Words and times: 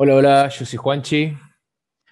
Hola, 0.00 0.14
hola, 0.14 0.48
yo 0.48 0.64
soy 0.64 0.76
Juanchi. 0.76 1.36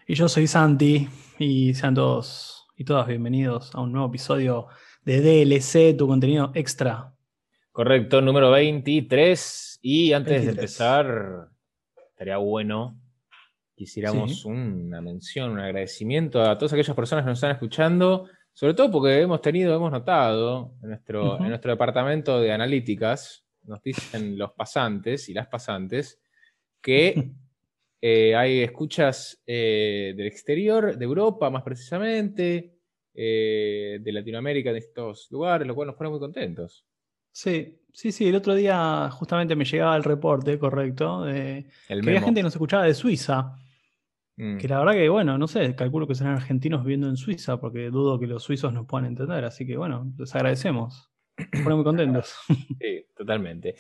Y 0.09 0.15
yo 0.17 0.29
soy 0.29 0.49
Santi. 0.49 1.09
Y 1.39 1.73
sean 1.73 1.95
todos 1.95 2.67
y 2.77 2.85
todas 2.85 3.07
bienvenidos 3.07 3.73
a 3.77 3.81
un 3.81 3.93
nuevo 3.93 4.09
episodio 4.09 4.67
de 5.05 5.21
DLC, 5.21 5.97
tu 5.97 6.09
contenido 6.09 6.51
extra. 6.57 7.15
Correcto, 7.71 8.21
número 8.21 8.51
23. 8.51 9.79
Y 9.83 10.13
antes 10.13 10.47
de 10.47 10.51
empezar, 10.51 11.49
estaría 12.09 12.39
bueno 12.39 13.01
quisiéramos 13.77 14.45
una 14.45 15.01
mención, 15.01 15.53
un 15.53 15.61
agradecimiento 15.61 16.43
a 16.43 16.59
todas 16.59 16.73
aquellas 16.73 16.97
personas 16.97 17.25
que 17.25 17.29
nos 17.29 17.39
están 17.39 17.53
escuchando, 17.53 18.29
sobre 18.53 18.75
todo 18.75 18.91
porque 18.91 19.21
hemos 19.21 19.41
tenido, 19.41 19.77
hemos 19.77 19.93
notado 19.93 20.73
en 20.83 20.89
nuestro, 20.89 21.39
en 21.39 21.51
nuestro 21.51 21.71
departamento 21.71 22.41
de 22.41 22.51
analíticas, 22.51 23.47
nos 23.63 23.81
dicen 23.81 24.37
los 24.37 24.51
pasantes 24.55 25.29
y 25.29 25.35
las 25.35 25.47
pasantes, 25.47 26.21
que 26.83 27.31
Eh, 28.01 28.35
hay 28.35 28.61
escuchas 28.61 29.43
eh, 29.47 30.15
del 30.17 30.27
exterior, 30.27 30.97
de 30.97 31.05
Europa 31.05 31.51
más 31.51 31.63
precisamente, 31.63 32.79
eh, 33.15 33.99
de 34.01 34.13
Latinoamérica, 34.13 34.73
de 34.73 34.79
estos 34.79 35.29
lugares, 35.31 35.67
lo 35.67 35.75
cual 35.75 35.89
nos 35.89 35.97
pone 35.97 36.11
muy 36.11 36.19
contentos. 36.19 36.87
Sí, 37.33 37.81
sí, 37.93 38.13
sí. 38.13 38.29
El 38.29 38.37
otro 38.37 38.55
día 38.55 39.11
justamente 39.11 39.57
me 39.57 39.65
llegaba 39.65 39.97
el 39.97 40.05
reporte, 40.05 40.59
correcto, 40.59 41.25
de 41.25 41.67
que 41.89 41.95
había 41.95 42.21
gente 42.21 42.41
que 42.41 42.45
nos 42.45 42.55
escuchaba 42.55 42.85
de 42.85 42.95
Suiza. 42.95 43.57
Mm. 44.37 44.59
Que 44.59 44.69
la 44.69 44.79
verdad 44.81 44.93
que, 44.93 45.09
bueno, 45.09 45.39
no 45.39 45.49
sé, 45.49 45.75
calculo 45.75 46.07
que 46.07 46.15
serán 46.15 46.35
argentinos 46.35 46.83
viviendo 46.83 47.09
en 47.09 47.17
Suiza, 47.17 47.59
porque 47.59 47.91
dudo 47.91 48.19
que 48.21 48.27
los 48.27 48.43
suizos 48.43 48.73
nos 48.73 48.87
puedan 48.87 49.07
entender. 49.07 49.45
Así 49.45 49.67
que, 49.67 49.77
bueno, 49.77 50.13
les 50.19 50.35
agradecemos. 50.35 51.11
Nos 51.37 51.75
muy 51.75 51.85
contentos. 51.85 52.35
Sí, 52.81 53.07
totalmente. 53.17 53.75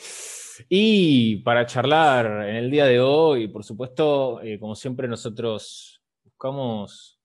Y 0.68 1.36
para 1.36 1.66
charlar 1.66 2.48
en 2.48 2.56
el 2.56 2.70
día 2.70 2.86
de 2.86 3.00
hoy, 3.00 3.48
por 3.48 3.62
supuesto, 3.62 4.40
eh, 4.42 4.58
como 4.58 4.74
siempre 4.74 5.06
nosotros 5.06 6.02
buscamos 6.24 7.20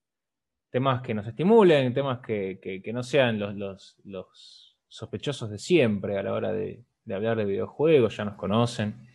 temas 0.70 1.02
que 1.02 1.14
nos 1.14 1.26
estimulen, 1.26 1.92
temas 1.92 2.20
que, 2.20 2.82
no 2.92 3.02
sean 3.02 3.38
los, 3.38 3.96
los, 4.04 4.76
sospechosos 4.88 5.50
de 5.50 5.58
siempre 5.58 6.18
a 6.18 6.22
la 6.22 6.34
hora 6.34 6.52
de, 6.52 6.84
hablar 7.10 7.38
de 7.38 7.46
videojuegos, 7.46 8.16
ya 8.16 8.24
nos 8.24 8.36
conocen. 8.36 9.06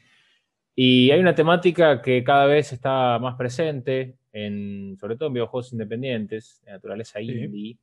Y 0.75 1.11
hay 1.11 1.19
una 1.19 1.35
temática 1.35 2.01
que 2.01 2.23
cada 2.23 2.45
vez 2.45 2.73
está 2.73 3.19
más 3.19 3.35
presente, 3.35 4.17
en, 4.31 4.97
sobre 4.99 5.15
todo 5.15 5.27
en 5.27 5.33
videojuegos 5.33 5.71
independientes, 5.73 6.61
de 6.65 6.71
naturaleza 6.71 7.21
indie. 7.21 7.77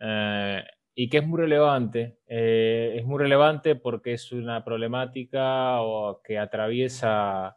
Eh, 0.00 0.62
y 1.00 1.08
que 1.08 1.18
es 1.18 1.26
muy 1.28 1.38
relevante. 1.38 2.18
Eh, 2.26 2.96
es 2.96 3.04
muy 3.04 3.20
relevante 3.20 3.76
porque 3.76 4.14
es 4.14 4.32
una 4.32 4.64
problemática 4.64 5.78
que 6.24 6.40
atraviesa 6.40 7.56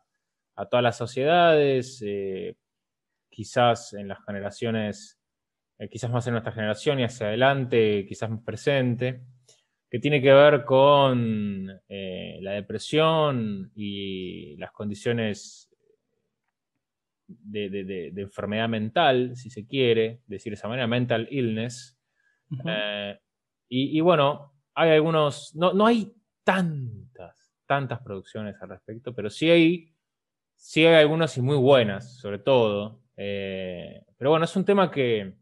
a 0.56 0.66
todas 0.70 0.84
las 0.84 0.95
sociedades, 0.95 2.03
eh, 2.06 2.56
quizás 3.31 3.94
en 3.94 4.08
las 4.08 4.23
generaciones, 4.28 5.19
eh, 5.80 5.89
quizás 5.89 6.12
más 6.12 6.28
en 6.28 6.34
nuestra 6.34 6.52
generación 6.52 7.00
y 7.00 7.03
hacia 7.03 7.30
adelante, 7.30 8.06
quizás 8.07 8.29
más 8.29 8.44
presente, 8.44 9.24
que 9.90 9.97
tiene 9.97 10.22
que 10.22 10.34
ver 10.34 10.63
con 10.63 11.66
la 11.66 12.52
depresión 12.52 13.72
y 13.73 14.56
las 14.58 14.72
condiciones 14.72 15.68
de, 17.25 18.13
enfermedad 18.18 18.69
mental, 18.69 19.35
si 19.35 19.50
se 19.50 19.66
quiere 19.66 20.22
decir 20.28 20.52
de 20.52 20.58
esa 20.58 20.68
manera, 20.68 20.85
mental 20.85 21.28
illness. 21.31 21.97
Y, 23.74 24.02
bueno, 24.02 24.52
hay 24.76 24.90
algunos, 24.90 25.56
no, 25.56 25.72
no, 25.72 25.86
hay 25.86 26.14
tantas, 26.44 27.54
tantas 27.66 28.02
producciones 28.02 28.62
al 28.62 28.68
respecto, 28.68 29.16
pero 29.16 29.30
sí 29.30 29.50
hay, 29.50 29.94
sí 30.58 30.86
hay 30.86 30.96
algunas 30.96 31.38
y 31.38 31.42
muy 31.42 31.56
buenas, 31.56 32.18
sobre 32.18 32.40
todo. 32.40 33.00
Eh, 33.16 34.04
pero 34.18 34.32
bueno, 34.32 34.44
es 34.44 34.54
un 34.58 34.66
tema 34.66 34.92
que, 34.92 35.36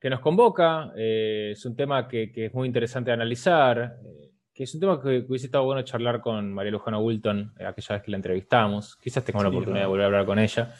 que 0.00 0.10
nos 0.10 0.18
convoca, 0.18 0.92
eh, 0.96 1.50
es 1.52 1.64
un 1.64 1.76
tema 1.76 2.08
que, 2.08 2.32
es 2.34 2.54
muy 2.54 2.66
interesante 2.66 3.10
de 3.10 3.14
analizar, 3.14 3.98
eh, 4.04 4.32
que 4.52 4.64
es 4.64 4.74
un 4.74 4.80
tema 4.80 5.00
que, 5.00 5.24
hubiese 5.28 5.46
estado 5.46 5.62
bueno 5.66 5.82
charlar 5.82 6.20
con 6.20 6.52
María 6.52 6.72
Lujana 6.72 6.98
Wilton 6.98 7.54
aquella 7.64 7.94
vez 7.94 8.02
que 8.02 8.10
la 8.10 8.16
entrevistamos. 8.16 8.96
Quizás 8.96 9.24
tenga 9.24 9.44
la 9.44 9.50
oportunidad 9.50 9.82
de 9.82 9.88
volver 9.88 10.02
a 10.02 10.06
hablar 10.06 10.26
con 10.26 10.40
ella. 10.40 10.74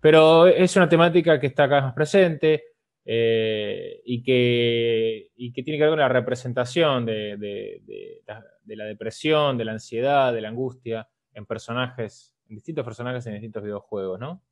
Pero 0.00 0.46
es 0.46 0.74
una 0.76 0.88
temática 0.88 1.38
que 1.38 1.48
está 1.48 1.68
cada 1.68 1.82
vez 1.82 1.84
más 1.88 1.94
presente. 1.94 2.64
Eh, 3.04 4.02
y, 4.04 4.22
que, 4.22 5.30
que 5.54 5.62
tiene 5.62 5.78
que 5.78 5.84
ver 5.84 5.90
con 5.90 5.98
la 5.98 6.08
representación 6.08 7.06
de, 7.06 8.22
la 8.66 8.84
depresión, 8.84 9.56
de 9.56 9.64
la 9.64 9.72
ansiedad, 9.72 10.32
de 10.32 10.40
la 10.42 10.48
angustia 10.48 11.08
en 11.32 11.46
personajes, 11.46 12.34
en 12.48 12.56
distintos 12.56 12.84
personajes 12.84 13.26
en 13.26 13.32
distintos 13.32 13.62
videojuegos, 13.62 14.20
¿no? 14.20 14.44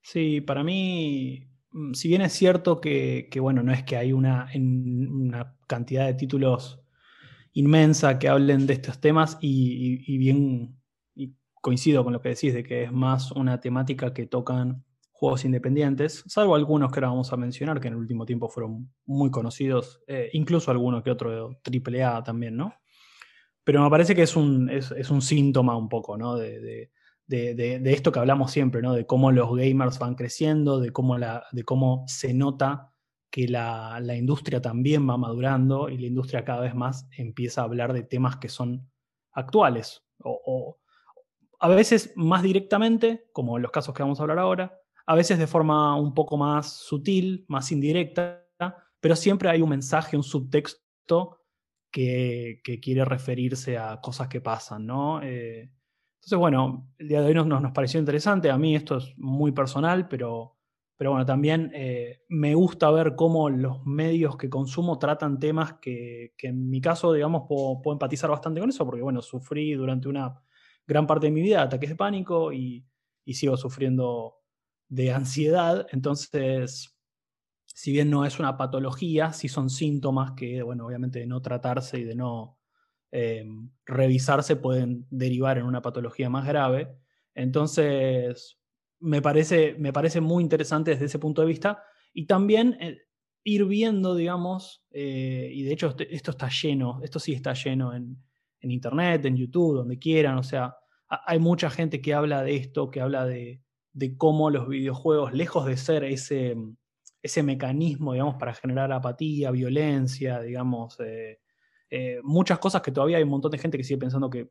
Sí, 0.00 0.40
para 0.40 0.62
mí, 0.62 1.48
mm, 1.70 1.94
si 1.94 2.08
bien 2.08 2.22
es 2.22 2.32
cierto 2.32 2.80
que, 2.80 3.28
bueno, 3.40 3.62
no 3.62 3.72
es 3.72 3.82
que 3.84 3.96
hay 3.96 4.12
una, 4.12 4.48
una 4.54 5.56
cantidad 5.66 6.06
de 6.06 6.14
títulos 6.14 6.84
inmensa 7.54 8.18
que 8.18 8.28
hablen 8.28 8.66
de 8.66 8.74
estos 8.74 9.00
temas 9.00 9.38
y, 9.40 10.18
bien 10.18 10.76
y 11.14 11.34
coincido 11.54 12.04
con 12.04 12.12
lo 12.12 12.20
que 12.20 12.30
decís 12.30 12.52
de 12.52 12.64
que 12.64 12.84
es 12.84 12.92
más 12.92 13.30
una 13.32 13.60
temática 13.60 14.12
que 14.12 14.26
tocan 14.26 14.83
juegos 15.14 15.44
independientes, 15.44 16.24
salvo 16.26 16.56
algunos 16.56 16.90
que 16.90 16.98
ahora 16.98 17.08
vamos 17.08 17.32
a 17.32 17.36
mencionar, 17.36 17.80
que 17.80 17.86
en 17.86 17.94
el 17.94 18.00
último 18.00 18.26
tiempo 18.26 18.48
fueron 18.48 18.92
muy 19.06 19.30
conocidos, 19.30 20.02
eh, 20.08 20.28
incluso 20.32 20.72
algunos 20.72 21.04
que 21.04 21.12
otro 21.12 21.56
AAA 21.64 22.24
también, 22.24 22.56
¿no? 22.56 22.74
Pero 23.62 23.82
me 23.82 23.88
parece 23.88 24.16
que 24.16 24.22
es 24.22 24.34
un, 24.34 24.68
es, 24.68 24.90
un 25.10 25.22
síntoma 25.22 25.76
un 25.76 25.88
poco, 25.88 26.18
¿no? 26.18 26.34
De, 26.34 26.90
esto 27.28 28.10
que 28.12 28.18
hablamos 28.18 28.50
siempre, 28.50 28.82
¿no? 28.82 28.92
De 28.92 29.06
cómo 29.06 29.30
los 29.30 29.56
gamers 29.56 30.00
van 30.00 30.16
creciendo, 30.16 30.80
de 30.80 30.90
cómo, 30.90 31.16
la, 31.16 31.44
de 31.52 31.62
cómo 31.62 32.04
se 32.08 32.34
nota 32.34 32.92
que 33.30 33.46
la, 33.46 34.02
industria 34.16 34.60
también 34.60 35.08
va 35.08 35.16
madurando 35.16 35.88
y 35.88 35.96
la 35.96 36.06
industria 36.06 36.44
cada 36.44 36.60
vez 36.60 36.74
más 36.74 37.08
empieza 37.16 37.60
a 37.60 37.64
hablar 37.64 37.92
de 37.92 38.02
temas 38.02 38.36
que 38.36 38.48
son 38.48 38.90
actuales 39.32 40.04
o 40.18 40.78
a 41.60 41.68
veces 41.68 42.12
más 42.16 42.42
directamente, 42.42 43.26
como 43.32 43.56
en 43.56 43.62
los 43.62 43.70
casos 43.70 43.94
que 43.94 44.02
vamos 44.02 44.20
a 44.20 44.24
hablar 44.24 44.38
ahora, 44.38 44.83
a 45.06 45.14
veces 45.14 45.38
de 45.38 45.46
forma 45.46 45.96
un 45.96 46.14
poco 46.14 46.36
más 46.36 46.72
sutil, 46.72 47.44
más 47.48 47.70
indirecta, 47.72 48.40
pero 49.00 49.16
siempre 49.16 49.50
hay 49.50 49.60
un 49.60 49.68
mensaje, 49.68 50.16
un 50.16 50.22
subtexto 50.22 51.40
que, 51.90 52.60
quiere 52.82 53.04
referirse 53.04 53.76
a 53.76 54.00
cosas 54.00 54.28
que 54.28 54.40
pasan, 54.40 54.86
¿no? 54.86 55.22
Eh, 55.22 55.70
entonces, 56.16 56.38
bueno, 56.38 56.90
el 56.98 57.08
día 57.08 57.20
de 57.20 57.28
hoy 57.28 57.34
nos, 57.34 57.46
nos, 57.46 57.72
pareció 57.72 58.00
interesante, 58.00 58.50
a 58.50 58.56
mí 58.56 58.74
esto 58.74 58.96
es 58.96 59.12
muy 59.18 59.52
personal, 59.52 60.08
pero, 60.08 60.56
pero 60.96 61.10
bueno, 61.10 61.26
también 61.26 61.70
eh, 61.74 62.22
me 62.28 62.54
gusta 62.54 62.90
ver 62.90 63.14
cómo 63.14 63.50
los 63.50 63.84
medios 63.84 64.38
que 64.38 64.48
consumo 64.48 64.98
tratan 64.98 65.38
temas 65.38 65.74
que, 65.74 66.32
en 66.38 66.70
mi 66.70 66.80
caso, 66.80 67.12
digamos, 67.12 67.42
puedo, 67.46 67.82
puedo, 67.82 67.96
empatizar 67.96 68.30
bastante 68.30 68.60
con 68.60 68.70
eso, 68.70 68.86
porque 68.86 69.02
bueno, 69.02 69.20
sufrí 69.20 69.74
durante 69.74 70.08
una 70.08 70.40
gran 70.86 71.06
parte 71.06 71.26
de 71.26 71.32
mi 71.32 71.42
vida 71.42 71.62
ataques 71.62 71.90
de 71.90 71.96
pánico 71.96 72.52
y, 72.54 72.86
y 73.24 73.34
sigo 73.34 73.56
sufriendo 73.58 74.43
de 74.94 75.12
ansiedad, 75.12 75.86
entonces, 75.90 76.96
si 77.66 77.90
bien 77.90 78.10
no 78.10 78.24
es 78.24 78.38
una 78.38 78.56
patología, 78.56 79.32
sí 79.32 79.48
son 79.48 79.68
síntomas 79.68 80.32
que, 80.36 80.62
bueno, 80.62 80.86
obviamente 80.86 81.18
de 81.18 81.26
no 81.26 81.42
tratarse 81.42 81.98
y 81.98 82.04
de 82.04 82.14
no 82.14 82.58
em, 83.10 83.70
revisarse 83.84 84.54
pueden 84.54 85.06
derivar 85.10 85.58
en 85.58 85.64
una 85.64 85.82
patología 85.82 86.30
más 86.30 86.46
grave. 86.46 86.96
Entonces, 87.34 88.60
me 89.00 89.20
parece, 89.20 89.74
me 89.80 89.92
parece 89.92 90.20
muy 90.20 90.44
interesante 90.44 90.92
desde 90.92 91.06
ese 91.06 91.18
punto 91.18 91.42
de 91.42 91.48
vista 91.48 91.82
y 92.12 92.26
también 92.26 92.76
eh, 92.80 92.98
ir 93.42 93.64
viendo, 93.64 94.14
digamos, 94.14 94.84
eh, 94.92 95.50
y 95.52 95.64
de 95.64 95.72
hecho 95.72 95.88
este, 95.88 96.14
esto 96.14 96.30
está 96.30 96.48
lleno, 96.48 97.00
esto 97.02 97.18
sí 97.18 97.32
está 97.32 97.52
lleno 97.52 97.92
en, 97.92 98.16
en 98.60 98.70
Internet, 98.70 99.24
en 99.24 99.36
YouTube, 99.36 99.74
donde 99.74 99.98
quieran, 99.98 100.38
o 100.38 100.44
sea, 100.44 100.76
hay 101.08 101.40
mucha 101.40 101.68
gente 101.68 102.00
que 102.00 102.14
habla 102.14 102.44
de 102.44 102.54
esto, 102.54 102.90
que 102.92 103.00
habla 103.00 103.26
de, 103.26 103.63
de 103.94 104.16
cómo 104.16 104.50
los 104.50 104.68
videojuegos, 104.68 105.32
lejos 105.32 105.64
de 105.66 105.76
ser 105.76 106.04
ese, 106.04 106.56
ese 107.22 107.42
mecanismo, 107.42 108.12
digamos, 108.12 108.34
para 108.34 108.52
generar 108.54 108.92
apatía, 108.92 109.50
violencia, 109.50 110.40
digamos, 110.40 110.98
eh, 111.00 111.38
eh, 111.90 112.20
muchas 112.24 112.58
cosas 112.58 112.82
que 112.82 112.90
todavía 112.90 113.18
hay 113.18 113.22
un 113.22 113.28
montón 113.28 113.52
de 113.52 113.58
gente 113.58 113.78
que 113.78 113.84
sigue 113.84 113.98
pensando 113.98 114.28
que, 114.28 114.50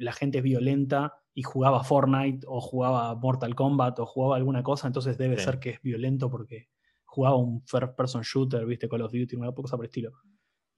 la 0.00 0.12
gente 0.12 0.38
es 0.38 0.44
violenta 0.44 1.14
y 1.34 1.42
jugaba 1.42 1.82
Fortnite 1.82 2.46
o 2.48 2.60
jugaba 2.60 3.14
Mortal 3.16 3.56
Kombat 3.56 3.98
o 3.98 4.06
jugaba 4.06 4.36
alguna 4.36 4.62
cosa, 4.62 4.86
entonces 4.86 5.18
debe 5.18 5.38
ser 5.38 5.58
que 5.58 5.70
es 5.70 5.82
violento 5.82 6.30
porque 6.30 6.68
jugaba 7.04 7.36
un 7.36 7.62
first 7.66 7.96
person 7.96 8.22
shooter, 8.22 8.64
viste, 8.66 8.88
Call 8.88 9.02
of 9.02 9.12
Duty, 9.12 9.34
una 9.34 9.52
cosa 9.52 9.76
por 9.76 9.84
el 9.84 9.88
estilo. 9.88 10.12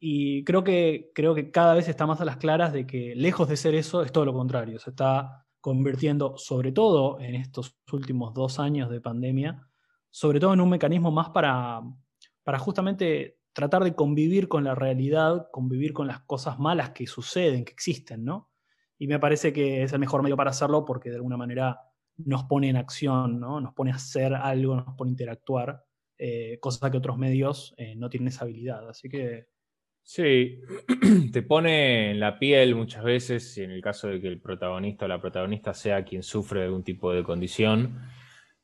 Y 0.00 0.44
creo 0.44 0.64
que, 0.64 1.10
creo 1.14 1.34
que 1.34 1.50
cada 1.50 1.74
vez 1.74 1.88
está 1.88 2.06
más 2.06 2.20
a 2.20 2.24
las 2.24 2.38
claras 2.38 2.72
de 2.72 2.86
que 2.86 3.14
lejos 3.14 3.48
de 3.48 3.56
ser 3.56 3.74
eso, 3.74 4.02
es 4.02 4.12
todo 4.12 4.24
lo 4.24 4.32
contrario. 4.32 4.78
Se 4.78 4.90
está 4.90 5.47
convirtiendo, 5.68 6.38
sobre 6.38 6.72
todo 6.72 7.20
en 7.20 7.34
estos 7.34 7.78
últimos 7.92 8.32
dos 8.32 8.58
años 8.58 8.88
de 8.88 9.02
pandemia, 9.02 9.68
sobre 10.10 10.40
todo 10.40 10.54
en 10.54 10.62
un 10.62 10.70
mecanismo 10.70 11.10
más 11.10 11.28
para, 11.28 11.82
para 12.42 12.58
justamente 12.58 13.38
tratar 13.52 13.84
de 13.84 13.94
convivir 13.94 14.48
con 14.48 14.64
la 14.64 14.74
realidad, 14.74 15.48
convivir 15.52 15.92
con 15.92 16.06
las 16.06 16.20
cosas 16.20 16.58
malas 16.58 16.92
que 16.92 17.06
suceden, 17.06 17.66
que 17.66 17.72
existen, 17.72 18.24
¿no? 18.24 18.50
Y 18.98 19.08
me 19.08 19.18
parece 19.18 19.52
que 19.52 19.82
es 19.82 19.92
el 19.92 19.98
mejor 19.98 20.22
medio 20.22 20.38
para 20.38 20.52
hacerlo 20.52 20.86
porque 20.86 21.10
de 21.10 21.16
alguna 21.16 21.36
manera 21.36 21.78
nos 22.16 22.44
pone 22.44 22.70
en 22.70 22.76
acción, 22.76 23.38
¿no? 23.38 23.60
Nos 23.60 23.74
pone 23.74 23.92
a 23.92 23.96
hacer 23.96 24.34
algo, 24.34 24.74
nos 24.74 24.94
pone 24.94 25.10
a 25.10 25.12
interactuar, 25.12 25.84
eh, 26.16 26.58
cosa 26.60 26.90
que 26.90 26.96
otros 26.96 27.18
medios 27.18 27.74
eh, 27.76 27.94
no 27.94 28.08
tienen 28.08 28.28
esa 28.28 28.46
habilidad. 28.46 28.88
Así 28.88 29.10
que 29.10 29.48
Sí, 30.10 30.58
te 31.34 31.42
pone 31.42 32.12
en 32.12 32.18
la 32.18 32.38
piel 32.38 32.74
muchas 32.74 33.04
veces, 33.04 33.58
en 33.58 33.70
el 33.70 33.82
caso 33.82 34.08
de 34.08 34.22
que 34.22 34.28
el 34.28 34.40
protagonista 34.40 35.04
o 35.04 35.08
la 35.08 35.20
protagonista 35.20 35.74
sea 35.74 36.02
quien 36.02 36.22
sufre 36.22 36.60
de 36.60 36.64
algún 36.64 36.82
tipo 36.82 37.12
de 37.12 37.22
condición, 37.22 38.00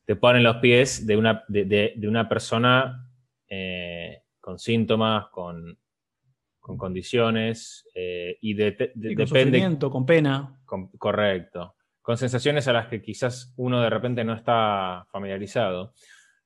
te 0.05 0.15
pone 0.15 0.39
en 0.39 0.43
los 0.43 0.55
pies 0.55 1.05
de 1.05 1.15
una, 1.15 1.43
de, 1.47 1.93
una 2.07 2.27
persona 2.27 3.07
eh, 3.47 4.23
con 4.39 4.57
síntomas, 4.57 5.27
con, 5.27 5.77
con 6.59 6.79
condiciones 6.79 7.87
eh, 7.93 8.39
y, 8.41 8.55
de, 8.55 8.75
con 8.75 9.15
depende. 9.15 9.77
con 9.77 10.03
pena. 10.03 10.59
correcto. 10.97 11.75
Con 12.01 12.17
sensaciones 12.17 12.67
a 12.67 12.73
las 12.73 12.87
que 12.87 13.03
quizás 13.03 13.53
uno 13.57 13.81
de 13.81 13.91
repente 13.91 14.23
no 14.23 14.33
está 14.33 15.05
familiarizado. 15.11 15.93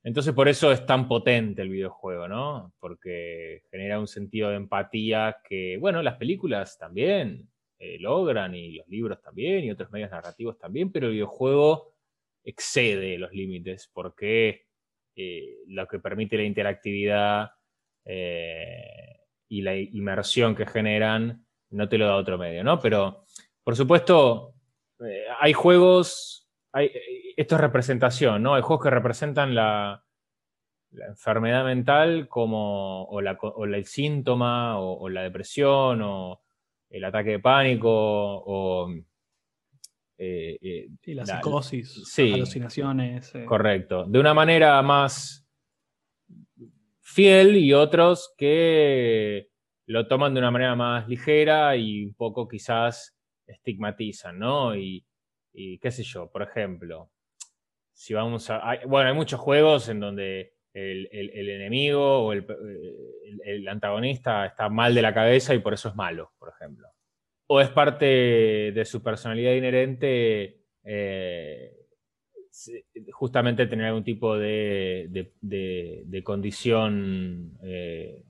Entonces 0.03 0.33
por 0.33 0.47
eso 0.47 0.71
es 0.71 0.85
tan 0.85 1.07
potente 1.07 1.61
el 1.61 1.69
videojuego, 1.69 2.27
¿no? 2.27 2.73
Porque 2.79 3.63
genera 3.69 3.99
un 3.99 4.07
sentido 4.07 4.49
de 4.49 4.55
empatía 4.55 5.37
que, 5.43 5.77
bueno, 5.77 6.01
las 6.01 6.15
películas 6.15 6.77
también 6.77 7.49
eh, 7.77 7.97
logran 7.99 8.55
y 8.55 8.73
los 8.73 8.87
libros 8.87 9.21
también 9.21 9.65
y 9.65 9.71
otros 9.71 9.91
medios 9.91 10.11
narrativos 10.11 10.57
también, 10.57 10.91
pero 10.91 11.07
el 11.07 11.13
videojuego 11.13 11.93
excede 12.43 13.17
los 13.17 13.31
límites 13.33 13.89
porque 13.93 14.67
eh, 15.15 15.57
lo 15.67 15.85
que 15.87 15.99
permite 15.99 16.37
la 16.37 16.43
interactividad 16.43 17.51
eh, 18.05 19.19
y 19.49 19.61
la 19.61 19.75
inmersión 19.75 20.55
que 20.55 20.65
generan 20.65 21.45
no 21.71 21.89
te 21.89 21.97
lo 21.97 22.07
da 22.07 22.15
otro 22.15 22.37
medio, 22.37 22.63
¿no? 22.63 22.79
Pero, 22.79 23.25
por 23.63 23.75
supuesto, 23.75 24.55
hay 25.39 25.53
juegos 25.53 26.49
eh, 26.77 27.28
esto 27.39 27.55
es 27.55 27.61
representación, 27.61 28.43
¿no? 28.43 28.55
Hay 28.55 28.61
juegos 28.61 28.83
que 28.83 28.89
representan 28.89 29.55
la, 29.55 30.03
enfermedad 30.91 31.63
mental 31.63 32.27
como, 32.27 33.03
o, 33.03 33.21
el 33.21 33.85
síntoma, 33.85 34.77
o, 34.77 35.07
la 35.07 35.23
depresión, 35.23 36.01
o 36.01 36.41
el 36.89 37.05
ataque 37.05 37.31
de 37.31 37.39
pánico, 37.39 37.89
o... 37.89 38.91
Eh, 40.17 40.57
eh, 40.61 40.89
la, 41.13 41.25
psicosis, 41.25 41.95
las 41.95 42.33
alucinaciones. 42.33 43.31
Correcto. 43.45 44.03
De 44.03 44.19
una 44.19 44.33
manera 44.33 44.81
más 44.81 45.47
fiel 46.99 47.55
y 47.55 47.71
otros 47.71 48.33
que 48.37 49.49
lo 49.85 50.07
toman 50.09 50.33
de 50.33 50.41
una 50.41 50.51
manera 50.51 50.75
más 50.75 51.07
ligera 51.07 51.77
y 51.77 52.03
un 52.03 52.15
poco 52.15 52.49
quizás 52.49 53.17
estigmatizan, 53.47 54.37
¿no? 54.37 54.75
Y, 54.75 55.05
y 55.53 55.79
qué 55.79 55.89
sé 55.89 56.03
yo, 56.03 56.29
por 56.29 56.41
ejemplo, 56.41 57.09
si 57.99 58.13
vamos 58.13 58.49
a... 58.49 58.79
bueno, 58.87 59.09
hay 59.09 59.13
muchos 59.13 59.41
juegos 59.41 59.89
en 59.89 59.99
donde 59.99 60.53
el, 60.73 61.09
enemigo 61.11 62.27
o 62.27 62.31
el, 62.31 63.67
antagonista 63.67 64.45
está 64.45 64.69
mal 64.69 64.95
de 64.95 65.01
la 65.01 65.13
cabeza 65.13 65.53
y 65.53 65.59
por 65.59 65.73
eso 65.73 65.89
es 65.89 65.95
malo, 65.95 66.31
por 66.39 66.47
ejemplo. 66.47 66.87
O 67.47 67.59
es 67.59 67.67
parte 67.67 68.05
de 68.05 68.85
su 68.85 69.03
personalidad 69.03 69.51
inherente 69.51 70.61
eh, 70.81 71.73
justamente 73.11 73.67
tener 73.67 73.87
algún 73.87 74.05
tipo 74.05 74.37
de, 74.37 75.33
condición 76.23 77.57
eh, 77.61 78.23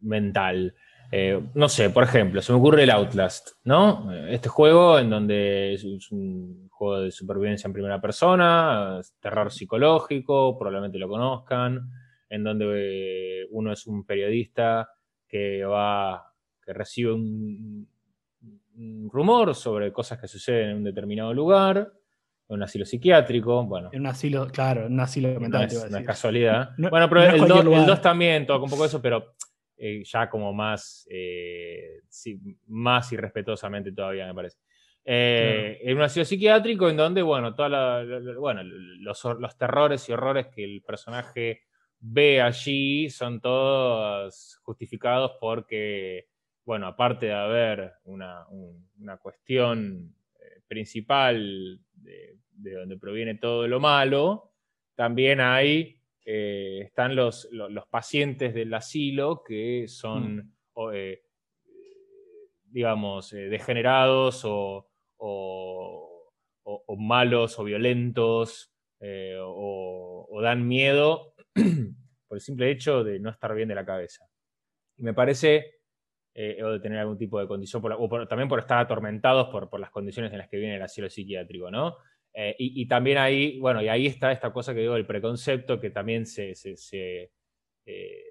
mental. 0.00 0.74
Eh, 1.12 1.42
no 1.54 1.68
sé, 1.68 1.90
por 1.90 2.04
ejemplo, 2.04 2.40
se 2.40 2.52
me 2.52 2.58
ocurre 2.58 2.84
el 2.84 2.90
Outlast, 2.90 3.50
¿no? 3.64 4.12
Este 4.28 4.48
juego 4.48 4.98
en 4.98 5.10
donde 5.10 5.74
es, 5.74 5.84
un 6.12 6.68
juego 6.70 7.00
de 7.00 7.10
supervivencia 7.10 7.66
en 7.66 7.72
primera 7.72 8.00
persona, 8.00 9.00
terror 9.18 9.50
psicológico, 9.50 10.56
probablemente 10.56 10.98
lo 10.98 11.08
conozcan, 11.08 11.90
en 12.28 12.44
donde 12.44 13.42
eh, 13.42 13.46
uno 13.50 13.72
es 13.72 13.86
un 13.88 14.04
periodista 14.04 14.88
que 15.26 15.64
va, 15.64 16.32
que 16.64 16.72
recibe 16.72 17.12
un, 17.12 17.88
rumor 19.12 19.54
sobre 19.54 19.92
cosas 19.92 20.18
que 20.18 20.26
suceden 20.26 20.70
en 20.70 20.76
un 20.78 20.84
determinado 20.84 21.34
lugar, 21.34 21.92
en 22.48 22.56
un 22.56 22.62
asilo 22.62 22.86
psiquiátrico, 22.86 23.64
bueno. 23.66 23.90
En 23.92 24.00
un 24.00 24.06
asilo, 24.06 24.46
claro, 24.46 24.86
en 24.86 24.94
un 24.94 25.00
asilo 25.00 25.38
mental. 25.38 25.68
No 25.90 25.98
es, 25.98 26.06
casualidad. 26.06 26.70
bueno, 26.78 27.08
pero 27.08 27.22
el 27.24 27.86
2 27.86 28.00
también 28.00 28.46
toca 28.46 28.64
un 28.64 28.70
poco 28.70 28.86
eso, 28.86 29.02
pero 29.02 29.34
eh, 29.82 30.04
ya 30.04 30.28
como 30.28 30.52
más, 30.52 31.08
eh, 31.10 32.02
más 32.66 33.10
irrespetuosamente 33.14 33.92
todavía, 33.92 34.26
me 34.26 34.34
parece. 34.34 34.58
Eh, 35.02 35.80
en 35.82 35.96
un 35.96 36.02
asilo 36.02 36.26
psiquiátrico 36.26 36.90
en 36.90 36.98
donde, 36.98 37.22
bueno, 37.22 37.54
toda 37.54 38.04
bueno 38.34 38.62
los, 38.62 39.24
los, 39.24 39.56
terrores 39.56 40.06
y 40.06 40.12
horrores 40.12 40.48
que 40.48 40.64
el 40.64 40.82
personaje 40.82 41.62
ve 41.98 42.42
allí 42.42 43.08
son 43.08 43.40
todos 43.40 44.60
justificados 44.62 45.32
porque, 45.40 46.26
bueno, 46.66 46.86
aparte 46.86 47.26
de 47.26 47.32
haber 47.32 47.94
una, 48.04 48.46
una 48.98 49.16
cuestión 49.16 50.14
principal 50.68 51.80
de, 51.94 52.36
de, 52.52 52.74
donde 52.74 52.98
proviene 52.98 53.36
todo 53.36 53.66
lo 53.66 53.80
malo, 53.80 54.52
también 54.94 55.40
hay 55.40 55.99
eh, 56.24 56.82
están 56.84 57.16
los, 57.16 57.48
los, 57.50 57.86
pacientes 57.88 58.52
del 58.54 58.72
asilo 58.74 59.42
que 59.42 59.88
son, 59.88 60.36
mm. 60.36 60.90
eh, 60.92 61.22
digamos, 62.64 63.32
eh, 63.32 63.48
degenerados 63.48 64.42
o, 64.44 64.86
malos 66.98 67.58
o 67.58 67.64
violentos 67.64 68.72
o, 69.00 70.40
dan 70.42 70.68
miedo 70.68 71.34
por 72.28 72.36
el 72.36 72.40
simple 72.40 72.70
hecho 72.70 73.02
de 73.02 73.18
no 73.18 73.30
estar 73.30 73.54
bien 73.54 73.68
de 73.68 73.74
la 73.74 73.86
cabeza. 73.86 74.26
Y 74.96 75.02
me 75.02 75.14
parece, 75.14 75.80
o 76.62 76.68
de 76.68 76.80
tener 76.80 76.98
algún 76.98 77.16
tipo 77.16 77.40
de 77.40 77.48
condición, 77.48 77.82
o 77.84 78.26
también 78.26 78.48
por 78.48 78.58
estar 78.58 78.78
atormentados 78.78 79.48
por, 79.48 79.70
por 79.70 79.80
las 79.80 79.90
condiciones 79.90 80.30
en 80.32 80.38
las 80.38 80.48
que 80.48 80.58
viene 80.58 80.76
el 80.76 80.82
asilo 80.82 81.08
psiquiátrico, 81.08 81.70
¿no? 81.70 81.96
Eh, 82.32 82.54
y, 82.58 82.86
también 82.86 83.18
ahí, 83.18 83.58
bueno, 83.58 83.82
y 83.82 83.88
ahí 83.88 84.06
está 84.06 84.30
esta 84.30 84.52
cosa 84.52 84.72
que 84.72 84.80
digo, 84.80 84.96
el 84.96 85.06
preconcepto 85.06 85.80
que 85.80 85.90
también 85.90 86.26
se, 86.26 86.54
se, 86.54 87.32
eh, 87.84 88.24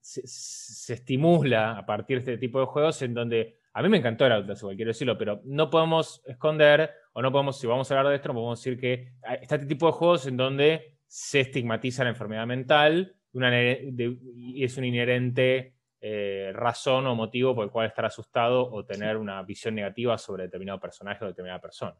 estimula 0.00 1.76
a 1.78 1.84
partir 1.84 2.22
de 2.22 2.32
este 2.32 2.38
tipo 2.38 2.60
de 2.60 2.66
juegos 2.66 3.02
en 3.02 3.12
donde 3.12 3.58
a 3.74 3.82
mí 3.82 3.88
me 3.90 3.98
encantó 3.98 4.24
el 4.26 4.32
Outlast, 4.32 4.64
quiero 4.74 4.88
decirlo, 4.88 5.18
pero 5.18 5.42
no 5.44 5.68
podemos 5.68 6.22
esconder 6.26 6.90
o 7.12 7.20
no 7.20 7.30
podemos, 7.30 7.60
si 7.60 7.66
vamos 7.66 7.90
a 7.90 7.98
hablar 7.98 8.10
de 8.10 8.16
esto, 8.16 8.28
no 8.28 8.34
podemos 8.34 8.58
decir 8.58 8.80
que 8.80 9.12
está 9.40 9.56
este 9.56 9.66
tipo 9.66 9.86
de 9.86 9.92
juegos 9.92 10.26
en 10.26 10.36
donde 10.36 10.98
se 11.06 11.40
estigmatiza 11.40 12.04
la 12.04 12.10
enfermedad 12.10 12.46
mental 12.46 13.14
y 13.32 14.64
es 14.64 14.76
una 14.78 14.86
inherente 14.86 15.74
eh, 16.00 16.52
razón 16.54 17.06
o 17.06 17.14
motivo 17.14 17.54
por 17.54 17.64
el 17.64 17.70
cual 17.70 17.86
estar 17.86 18.04
asustado 18.04 18.70
o 18.70 18.84
tener 18.84 19.16
una 19.16 19.42
visión 19.42 19.74
negativa 19.74 20.16
sobre 20.16 20.44
determinado 20.44 20.80
personaje 20.80 21.24
o 21.24 21.28
determinada 21.28 21.60
persona. 21.60 21.96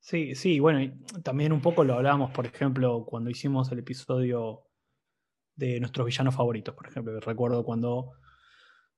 Sí, 0.00 0.34
sí, 0.34 0.60
bueno, 0.60 0.80
y 0.80 0.92
también 1.22 1.52
un 1.52 1.60
poco 1.60 1.84
lo 1.84 1.94
hablábamos, 1.94 2.30
por 2.30 2.46
ejemplo, 2.46 3.04
cuando 3.04 3.30
hicimos 3.30 3.70
el 3.72 3.80
episodio 3.80 4.64
de 5.56 5.80
nuestros 5.80 6.06
villanos 6.06 6.34
favoritos, 6.34 6.74
por 6.74 6.86
ejemplo. 6.86 7.18
Recuerdo 7.20 7.64
cuando 7.64 8.12